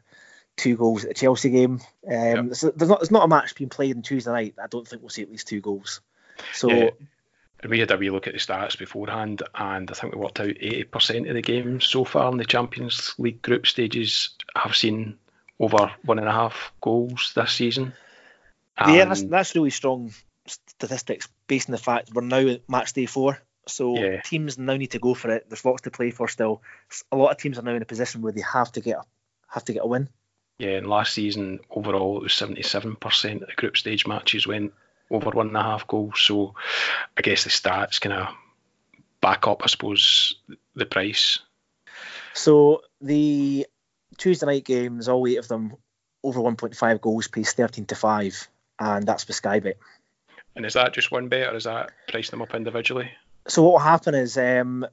two 0.56 0.76
goals 0.76 1.04
at 1.04 1.10
the 1.10 1.16
Chelsea 1.16 1.50
game. 1.50 1.80
Um, 2.08 2.14
yep. 2.14 2.46
there's, 2.46 2.62
there's, 2.62 2.90
not 2.90 3.00
there's 3.00 3.12
not 3.12 3.26
a 3.26 3.28
match 3.28 3.56
being 3.56 3.70
played 3.70 3.96
on 3.96 4.04
Tuesday 4.04 4.32
night. 4.32 4.56
I 4.62 4.68
don't 4.68 4.88
think 4.88 5.02
we'll 5.02 5.10
see 5.10 5.24
at 5.24 5.32
least 5.32 5.48
two 5.48 5.62
goals. 5.62 6.02
So. 6.54 6.70
Yeah. 6.70 6.90
We 7.68 7.80
had 7.80 7.92
a 7.92 7.98
wee 7.98 8.10
look 8.10 8.28
at 8.28 8.34
the 8.34 8.40
stats 8.40 8.78
beforehand, 8.78 9.44
and 9.56 9.90
I 9.90 9.94
think 9.94 10.14
we 10.14 10.20
worked 10.20 10.40
out 10.40 10.48
80% 10.48 11.30
of 11.30 11.36
the 11.36 11.42
games 11.42 11.86
so 11.86 12.04
far 12.04 12.32
in 12.32 12.38
the 12.38 12.46
Champions 12.46 13.16
League 13.18 13.42
group 13.42 13.68
stages 13.68 14.32
have 14.56 14.76
seen 14.76 15.18
over 15.60 15.92
one 16.04 16.20
and 16.20 16.28
a 16.28 16.32
half 16.32 16.74
goals 16.82 17.32
this 17.36 17.54
season. 17.54 17.94
And 18.78 18.96
yeah, 18.96 19.06
that's, 19.06 19.24
that's 19.24 19.56
really 19.56 19.70
strong 19.70 20.12
statistics 20.48 21.30
based 21.48 21.70
on 21.70 21.74
the 21.74 21.78
fact 21.78 22.12
we're 22.14 22.22
now 22.22 22.48
at 22.48 22.70
match 22.70 22.94
day 22.94 23.06
four. 23.06 23.40
So 23.68 23.98
yeah. 23.98 24.22
teams 24.22 24.58
now 24.58 24.76
need 24.76 24.92
to 24.92 25.00
go 25.00 25.14
for 25.14 25.32
it. 25.32 25.46
There's 25.48 25.64
lots 25.64 25.84
to 25.84 25.92
play 25.92 26.12
for 26.12 26.28
still. 26.28 26.62
A 27.12 27.16
lot 27.16 27.32
of 27.32 27.38
teams 27.38 27.58
are 27.58 27.62
now 27.62 27.76
in 27.76 27.82
a 27.82 27.86
position 27.86 28.22
where 28.22 28.34
they 28.34 28.42
have 28.42 28.72
to 28.74 28.82
get 28.82 28.98
a, 28.98 29.04
have 29.48 29.64
to 29.66 29.74
get 29.74 29.84
a 29.84 29.88
win. 29.88 30.10
Yeah, 30.58 30.72
and 30.72 30.88
last 30.88 31.14
season 31.14 31.60
overall 31.70 32.18
it 32.18 32.24
was 32.24 32.34
77% 32.34 33.42
of 33.42 33.48
the 33.48 33.54
group 33.56 33.78
stage 33.78 34.06
matches 34.06 34.46
went 34.46 34.74
over 35.14 35.30
one 35.30 35.48
and 35.48 35.58
a 35.58 35.64
half 35.64 35.88
goals. 35.88 36.20
So 36.20 36.56
I 37.18 37.22
guess 37.22 37.44
the 37.44 37.50
stats 37.50 38.02
kind 38.02 38.14
of 38.14 38.28
back 39.22 39.48
up, 39.48 39.62
I 39.64 39.68
suppose, 39.68 40.36
the 40.76 40.86
price. 40.86 41.40
So 42.34 42.82
the 43.00 43.68
Tuesday 44.18 44.46
night 44.46 44.66
games, 44.66 45.08
all 45.08 45.26
eight 45.28 45.38
of 45.38 45.48
them 45.48 45.76
over 46.24 46.42
1.5 46.42 47.02
goals, 47.02 47.28
pays 47.28 47.54
13 47.54 47.86
to 47.86 47.96
five 47.96 48.48
and 48.80 49.06
that's 49.06 49.28
with 49.28 49.40
Skybet. 49.42 49.76
And 50.56 50.66
is 50.66 50.74
that 50.74 50.94
just 50.94 51.12
one 51.12 51.30
bet, 51.30 51.54
or 51.54 51.56
is 51.56 51.64
that 51.64 51.92
price 52.08 52.30
them 52.30 52.42
up 52.42 52.54
individually? 52.54 53.12
So 53.48 53.64
what 53.64 53.74
will 53.74 53.80
happen 53.80 54.14
is 54.14 54.38
um, 54.38 54.86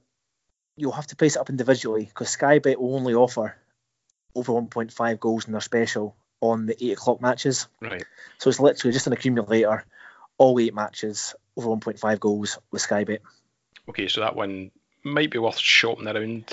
you'll 0.76 0.92
have 0.92 1.06
to 1.08 1.16
price 1.16 1.36
it 1.36 1.38
up 1.40 1.50
individually 1.50 2.04
because 2.04 2.34
Skybet 2.34 2.76
will 2.76 2.96
only 2.96 3.14
offer 3.14 3.56
over 4.34 4.52
1.5 4.52 5.20
goals 5.20 5.46
in 5.46 5.52
their 5.52 5.60
special 5.60 6.16
on 6.40 6.66
the 6.66 6.84
eight 6.84 6.92
o'clock 6.92 7.20
matches. 7.20 7.68
Right. 7.80 8.04
So 8.38 8.48
it's 8.48 8.60
literally 8.60 8.92
just 8.92 9.06
an 9.06 9.12
accumulator, 9.12 9.84
all 10.40 10.58
eight 10.58 10.74
matches 10.74 11.34
over 11.56 11.68
1.5 11.68 12.18
goals 12.18 12.58
with 12.70 12.82
Skybet. 12.82 13.18
Okay, 13.88 14.08
so 14.08 14.22
that 14.22 14.34
one 14.34 14.70
might 15.04 15.30
be 15.30 15.38
worth 15.38 15.58
shopping 15.58 16.08
around. 16.08 16.50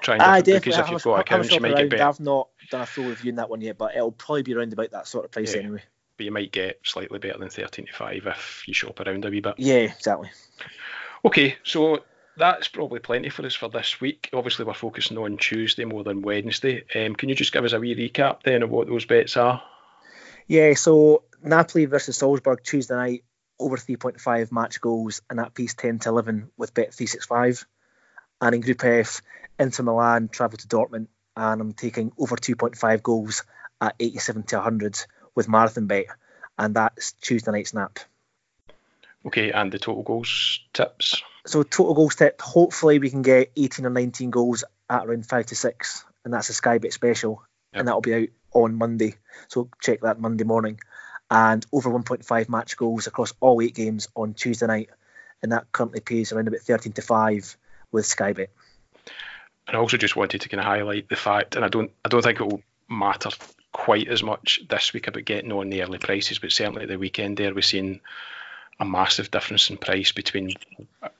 Trying 0.00 0.42
to 0.42 0.52
because 0.52 0.78
if 0.78 0.90
you've 0.90 1.02
got 1.02 1.20
accounts, 1.20 1.50
you 1.50 1.60
might 1.60 1.76
get 1.76 1.90
better. 1.90 2.04
I've 2.04 2.20
not 2.20 2.48
done 2.70 2.82
a 2.82 2.86
full 2.86 3.06
review 3.06 3.30
in 3.30 3.36
that 3.36 3.48
one 3.48 3.62
yet, 3.62 3.78
but 3.78 3.96
it'll 3.96 4.12
probably 4.12 4.42
be 4.42 4.54
around 4.54 4.72
about 4.72 4.90
that 4.90 5.08
sort 5.08 5.24
of 5.24 5.30
price 5.30 5.54
yeah. 5.54 5.60
anyway 5.60 5.82
but 6.16 6.24
you 6.24 6.30
might 6.30 6.52
get 6.52 6.78
slightly 6.84 7.18
better 7.18 7.38
than 7.38 7.48
13 7.48 7.86
to 7.86 7.92
5 7.92 8.26
if 8.26 8.64
you 8.66 8.74
shop 8.74 9.00
around 9.00 9.24
a 9.24 9.30
wee 9.30 9.40
bit. 9.40 9.54
Yeah, 9.58 9.74
exactly. 9.74 10.30
Okay, 11.24 11.56
so 11.64 12.04
that's 12.36 12.68
probably 12.68 13.00
plenty 13.00 13.30
for 13.30 13.44
us 13.44 13.54
for 13.54 13.68
this 13.68 14.00
week. 14.00 14.30
Obviously, 14.32 14.64
we're 14.64 14.74
focusing 14.74 15.18
on 15.18 15.36
Tuesday 15.38 15.84
more 15.84 16.04
than 16.04 16.22
Wednesday. 16.22 16.84
Um, 16.94 17.14
can 17.14 17.28
you 17.28 17.34
just 17.34 17.52
give 17.52 17.64
us 17.64 17.72
a 17.72 17.80
wee 17.80 17.96
recap 17.96 18.42
then 18.42 18.62
of 18.62 18.70
what 18.70 18.86
those 18.86 19.06
bets 19.06 19.36
are? 19.36 19.62
Yeah, 20.46 20.74
so 20.74 21.22
Napoli 21.44 21.84
versus 21.84 22.16
Salzburg 22.16 22.62
Tuesday 22.62 22.94
night, 22.94 23.24
over 23.58 23.76
3.5 23.76 24.50
match 24.50 24.80
goals, 24.80 25.22
and 25.28 25.38
that 25.38 25.54
piece 25.54 25.74
10 25.74 26.00
to 26.00 26.08
11 26.08 26.50
with 26.56 26.74
Bet365. 26.74 27.64
And 28.40 28.54
in 28.54 28.60
Group 28.62 28.84
F, 28.84 29.22
Inter 29.58 29.84
Milan 29.84 30.28
travel 30.28 30.58
to 30.58 30.66
Dortmund, 30.66 31.06
and 31.36 31.60
I'm 31.60 31.72
taking 31.72 32.12
over 32.18 32.36
2.5 32.36 33.02
goals 33.02 33.44
at 33.80 33.94
87 34.00 34.42
to 34.44 34.56
100 34.56 34.98
with 35.34 35.48
Marathon 35.48 35.86
Bet, 35.86 36.06
and 36.58 36.74
that's 36.74 37.12
Tuesday 37.12 37.52
night 37.52 37.68
snap. 37.68 37.98
Okay, 39.26 39.52
and 39.52 39.72
the 39.72 39.78
total 39.78 40.02
goals 40.02 40.60
tips? 40.72 41.22
So 41.46 41.62
total 41.62 41.94
goals 41.94 42.16
tip, 42.16 42.40
hopefully 42.40 42.98
we 42.98 43.10
can 43.10 43.22
get 43.22 43.52
18 43.56 43.86
or 43.86 43.90
19 43.90 44.30
goals 44.30 44.64
at 44.88 45.06
around 45.06 45.26
5 45.26 45.46
to 45.46 45.54
6, 45.54 46.04
and 46.24 46.32
that's 46.32 46.48
a 46.48 46.54
Sky 46.54 46.78
Bet 46.78 46.92
special, 46.92 47.42
yep. 47.72 47.80
and 47.80 47.88
that'll 47.88 48.00
be 48.00 48.14
out 48.14 48.28
on 48.52 48.74
Monday. 48.74 49.14
So 49.48 49.68
check 49.80 50.00
that 50.02 50.20
Monday 50.20 50.44
morning. 50.44 50.78
And 51.34 51.66
over 51.72 51.90
1.5 51.90 52.48
match 52.48 52.76
goals 52.76 53.08
across 53.08 53.32
all 53.40 53.60
eight 53.60 53.74
games 53.74 54.06
on 54.14 54.34
Tuesday 54.34 54.68
night, 54.68 54.90
and 55.42 55.50
that 55.50 55.72
currently 55.72 55.98
pays 55.98 56.30
around 56.30 56.46
about 56.46 56.60
13 56.60 56.92
to 56.92 57.02
5 57.02 57.56
with 57.90 58.06
Sky 58.06 58.34
Bet. 58.34 58.50
And 59.66 59.76
I 59.76 59.80
also 59.80 59.96
just 59.96 60.14
wanted 60.14 60.42
to 60.42 60.48
kind 60.48 60.60
of 60.60 60.66
highlight 60.66 61.08
the 61.08 61.16
fact, 61.16 61.56
and 61.56 61.64
I 61.64 61.68
don't, 61.68 61.90
I 62.04 62.08
don't 62.08 62.22
think 62.22 62.40
it 62.40 62.46
will 62.46 62.62
matter 62.88 63.30
quite 63.72 64.06
as 64.06 64.22
much 64.22 64.60
this 64.68 64.92
week 64.92 65.08
about 65.08 65.24
getting 65.24 65.50
on 65.50 65.70
the 65.70 65.82
early 65.82 65.98
prices, 65.98 66.38
but 66.38 66.52
certainly 66.52 66.82
at 66.82 66.88
the 66.88 66.98
weekend 66.98 67.36
there 67.36 67.52
we've 67.52 67.64
seen 67.64 68.00
a 68.78 68.84
massive 68.84 69.32
difference 69.32 69.70
in 69.70 69.76
price 69.76 70.12
between, 70.12 70.52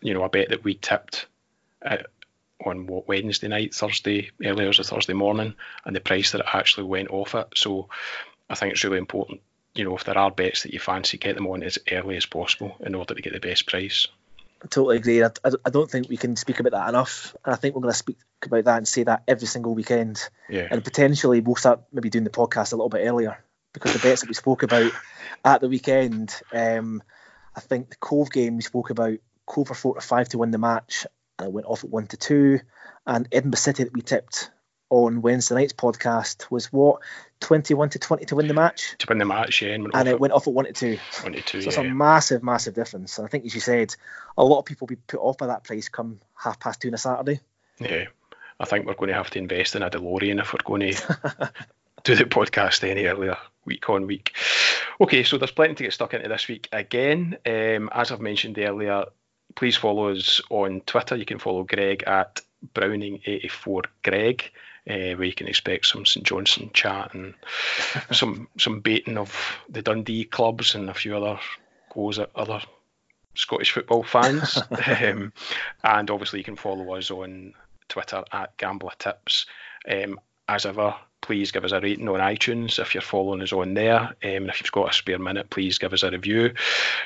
you 0.01 0.15
know, 0.15 0.23
a 0.23 0.29
bet 0.29 0.51
that 0.51 0.63
we 0.63 0.75
tipped 0.75 1.27
at, 1.83 2.07
on 2.65 2.87
what 2.87 3.09
Wednesday 3.09 3.49
night, 3.49 3.75
Thursday, 3.75 4.31
early 4.45 4.65
hours 4.65 4.79
of 4.79 4.87
Thursday 4.87 5.13
morning, 5.13 5.55
and 5.85 5.97
the 5.97 6.01
price 6.01 6.31
that 6.31 6.43
it 6.43 6.47
actually 6.53 6.87
went 6.87 7.11
off 7.11 7.35
at. 7.35 7.59
So 7.59 7.89
I 8.49 8.55
think 8.55 8.73
it's 8.75 8.85
really 8.85 8.99
important, 8.99 9.41
you 9.75 9.85
know, 9.85 9.97
if 9.97 10.05
there 10.05 10.19
are 10.19 10.31
bets 10.31 10.63
that 10.63 10.73
you 10.73 10.79
fancy, 10.79 11.19
get 11.19 11.35
them 11.35 11.47
on 11.47 11.63
as 11.63 11.79
early 11.91 12.17
as 12.17 12.27
possible 12.27 12.77
in 12.81 12.95
order 12.95 13.15
to 13.15 13.23
get 13.23 13.33
the 13.33 13.41
best 13.41 13.67
price. 13.67 14.07
I 14.63 14.67
totally 14.69 14.97
agree. 14.97 15.23
I, 15.23 15.31
I, 15.45 15.71
don't 15.71 15.91
think 15.91 16.09
we 16.09 16.17
can 16.17 16.37
speak 16.37 16.59
about 16.59 16.73
that 16.73 16.89
enough. 16.89 17.37
And 17.45 17.53
I 17.53 17.57
think 17.57 17.75
we're 17.75 17.83
going 17.83 17.93
to 17.93 17.99
speak 17.99 18.17
about 18.47 18.65
that 18.65 18.79
and 18.79 18.89
say 18.89 19.03
that 19.03 19.25
every 19.29 19.47
single 19.47 19.75
weekend. 19.75 20.27
Yeah. 20.49 20.69
And 20.71 20.83
potentially 20.83 21.41
we'll 21.41 21.57
start 21.57 21.83
maybe 21.93 22.09
doing 22.09 22.25
the 22.25 22.31
podcast 22.31 22.73
a 22.73 22.77
little 22.77 22.89
bit 22.89 23.07
earlier 23.07 23.45
because 23.75 23.93
the 23.93 23.99
bets 23.99 24.23
that 24.23 24.29
we 24.29 24.35
spoke 24.35 24.63
about 24.63 24.91
at 25.45 25.61
the 25.61 25.69
weekend, 25.69 26.35
um, 26.53 27.03
I 27.55 27.61
think 27.61 27.91
the 27.91 27.97
Cove 27.97 28.31
game 28.31 28.57
we 28.57 28.63
spoke 28.63 28.89
about, 28.89 29.19
Cove 29.45 29.69
for 29.69 29.75
four 29.75 29.95
to 29.97 30.01
five 30.01 30.31
to 30.31 30.39
win 30.39 30.51
the 30.51 30.59
match, 30.59 31.07
and 31.39 31.49
it 31.49 31.53
went 31.53 31.67
off 31.67 31.85
at 31.85 31.91
one 31.91 32.07
to 32.07 32.17
two. 32.17 32.61
And 33.07 33.29
Edinburgh 33.31 33.59
City 33.59 33.85
that 33.85 33.93
we 33.93 34.01
tipped 34.01 34.51
on 34.95 35.23
Wednesday 35.23 35.57
night's 35.57 35.73
podcast 35.73 36.51
was 36.51 36.73
what 36.73 37.01
21 37.41 37.91
to 37.91 37.99
20 37.99 38.27
to 38.27 38.37
win 38.37 38.47
the 38.47 38.55
match. 38.55 38.95
To 38.99 39.07
win 39.09 39.19
the 39.19 39.25
match, 39.25 39.61
yeah, 39.61 39.73
and, 39.73 39.91
and 39.93 40.09
it 40.09 40.21
went 40.21 40.33
off 40.33 40.47
at 40.47 40.55
one 40.55 40.67
to 40.67 40.73
two. 40.73 40.99
One 41.23 41.33
to 41.33 41.41
two, 41.41 41.61
so 41.61 41.65
yeah. 41.65 41.69
it's 41.69 41.79
a 41.79 41.83
massive, 41.83 42.43
massive 42.45 42.75
difference. 42.75 43.19
And 43.19 43.27
I 43.27 43.29
think, 43.29 43.45
as 43.45 43.55
you 43.55 43.61
said, 43.61 43.95
a 44.39 44.45
lot 44.45 44.61
of 44.61 44.67
people 44.67 44.87
will 44.87 44.95
be 44.95 45.03
put 45.07 45.21
off 45.21 45.37
by 45.37 45.49
that 45.49 45.65
price 45.65 45.89
come 45.89 46.21
half 46.37 46.61
past 46.61 46.81
two 46.81 46.89
on 46.89 46.95
a 46.95 46.99
Saturday. 46.99 47.41
Yeah, 47.81 48.05
I 48.61 48.65
think 48.67 48.87
we're 48.87 48.95
going 48.95 49.09
to 49.09 49.15
have 49.15 49.31
to 49.31 49.39
invest 49.41 49.75
in 49.75 49.83
a 49.83 49.91
DeLorean 49.91 50.41
if 50.41 50.53
we're 50.53 50.61
going 50.65 50.93
to 50.93 51.53
do 52.05 52.15
the 52.15 52.25
podcast 52.25 52.89
any 52.89 53.07
earlier, 53.07 53.37
week 53.65 53.91
on 53.91 54.07
week. 54.07 54.33
Okay, 55.01 55.25
so 55.25 55.39
there's 55.39 55.51
plenty 55.51 55.75
to 55.75 55.83
get 55.83 55.93
stuck 55.93 56.15
into 56.15 56.29
this 56.29 56.47
week 56.47 56.69
again. 56.71 57.37
Um, 57.45 57.91
as 57.93 58.13
I've 58.13 58.21
mentioned 58.21 58.59
earlier, 58.59 59.07
please 59.57 59.77
follow 59.77 60.11
us 60.11 60.41
on 60.51 60.83
Twitter. 60.83 61.17
You 61.17 61.25
can 61.25 61.41
follow 61.41 61.65
Greg 61.65 62.05
at 62.07 62.41
Browning84Greg. 62.75 64.43
Uh, 64.89 65.17
where 65.17 65.25
you 65.25 65.33
can 65.33 65.49
expect 65.49 65.87
some 65.87 66.05
St 66.05 66.27
Johnstone 66.27 66.71
chat 66.75 67.15
and 67.15 67.33
some 68.13 68.49
some 68.59 68.81
baiting 68.81 69.17
of 69.17 69.35
the 69.69 69.81
Dundee 69.81 70.25
clubs 70.25 70.75
and 70.75 70.91
a 70.91 70.95
few 70.95 71.17
other 71.17 71.41
goes 71.95 72.19
at 72.19 72.31
other 72.35 72.61
Scottish 73.35 73.73
football 73.73 74.03
fans. 74.03 74.59
um, 75.01 75.33
and 75.83 76.11
obviously, 76.11 76.41
you 76.41 76.45
can 76.45 76.57
follow 76.57 76.95
us 76.95 77.11
on 77.11 77.55
Twitter 77.89 78.25
at 78.33 78.57
Gambler 78.57 78.93
Tips. 78.99 79.47
Um, 79.89 80.21
as 80.49 80.67
ever, 80.67 80.95
please 81.25 81.51
give 81.53 81.65
us 81.65 81.73
a 81.73 81.81
rating 81.81 82.07
on 82.09 82.21
iTunes 82.21 82.79
if 82.79 82.95
you're 82.95 83.01
following 83.01 83.41
us 83.41 83.53
on 83.53 83.73
there. 83.73 84.01
Um, 84.01 84.15
and 84.23 84.49
if 84.51 84.61
you've 84.61 84.71
got 84.71 84.91
a 84.91 84.93
spare 84.93 85.19
minute, 85.19 85.49
please 85.49 85.79
give 85.79 85.95
us 85.95 86.03
a 86.03 86.11
review. 86.11 86.53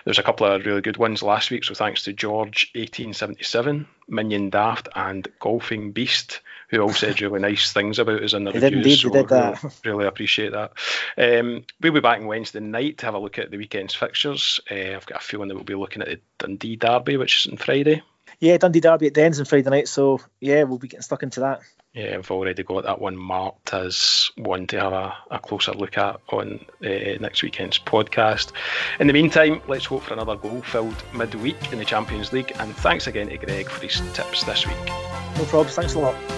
There's 0.05 0.19
a 0.19 0.25
couple 0.25 0.47
of 0.47 0.67
really 0.67 0.81
good 0.81 0.97
ones 0.97 1.23
last 1.23 1.53
week, 1.53 1.63
so 1.63 1.73
thanks 1.75 2.03
to 2.05 2.13
George1877, 2.13 3.87
Minion 4.09 4.51
Daft, 4.51 4.89
and 4.97 5.27
Golfing 5.39 5.93
Beast, 5.93 6.41
who 6.69 6.81
all 6.81 6.91
said 6.93 7.21
really 7.21 7.39
nice 7.39 7.73
things 7.73 7.99
about 8.01 8.23
us 8.25 8.33
in 8.33 8.43
the 8.45 8.51
They 8.53 8.59
reviews. 8.71 8.73
did 8.73 8.77
indeed, 8.79 8.99
so 8.99 9.09
did 9.11 9.31
really, 9.31 9.53
that. 9.53 9.81
really 9.85 10.07
appreciate 10.07 10.53
that. 10.53 10.73
Um, 11.17 11.65
we'll 11.81 11.93
be 11.93 12.01
back 12.01 12.19
on 12.21 12.27
Wednesday 12.27 12.61
night 12.61 12.99
to 12.99 13.07
have 13.07 13.15
a 13.15 13.19
look 13.19 13.39
at 13.39 13.51
the 13.53 13.57
weekend's 13.57 13.95
fixtures. 13.95 14.61
Uh, 14.71 14.97
I've 14.97 15.07
got 15.07 15.23
a 15.23 15.25
feeling 15.25 15.49
that 15.49 15.55
we'll 15.55 15.65
be 15.65 15.75
looking 15.77 16.03
at 16.03 16.09
the 16.09 16.21
Dundee 16.39 16.77
Derby, 16.77 17.17
which 17.17 17.47
is 17.47 17.53
on 17.53 17.57
Friday. 17.57 18.03
Yeah, 18.41 18.57
Dundee 18.57 18.81
Derby 18.81 19.09
at 19.09 19.15
Dens 19.15 19.41
on 19.41 19.47
Friday 19.47 19.69
night, 19.69 19.89
so 19.89 20.21
yeah, 20.41 20.63
we'll 20.63 20.79
be 20.79 20.89
getting 20.89 21.03
stuck 21.03 21.23
into 21.23 21.41
that. 21.41 21.61
Yeah, 21.93 22.17
I've 22.17 22.31
already 22.31 22.63
got 22.63 22.85
that 22.85 23.01
one 23.01 23.17
marked 23.17 23.75
as 23.75 24.31
one 24.37 24.67
to 24.69 24.79
have 24.79 24.93
a, 24.93 25.17
a 25.31 25.39
closer 25.41 25.73
look 25.73 25.99
at 25.99 26.21
on 26.29 26.65
uh, 26.85 27.19
next 27.21 27.43
weekend's 27.43 27.79
podcast. 27.79 28.53
In 29.01 29.09
the 29.09 29.13
meantime, 29.13 29.61
let's 29.67 29.87
hope 29.87 30.03
for 30.03 30.13
another 30.13 30.37
goal 30.37 30.61
filled 30.61 31.03
midweek 31.13 31.73
in 31.73 31.79
the 31.79 31.85
Champions 31.85 32.33
League. 32.33 32.53
And 32.61 32.77
thanks 32.77 33.09
again 33.09 33.29
to 33.31 33.39
Greg 33.39 33.69
for 33.69 33.83
his 33.83 34.01
tips 34.13 34.45
this 34.45 34.67
week. 34.67 34.87
No 34.87 35.45
problems. 35.47 35.75
Thanks 35.75 35.95
a 35.95 35.99
lot. 35.99 36.38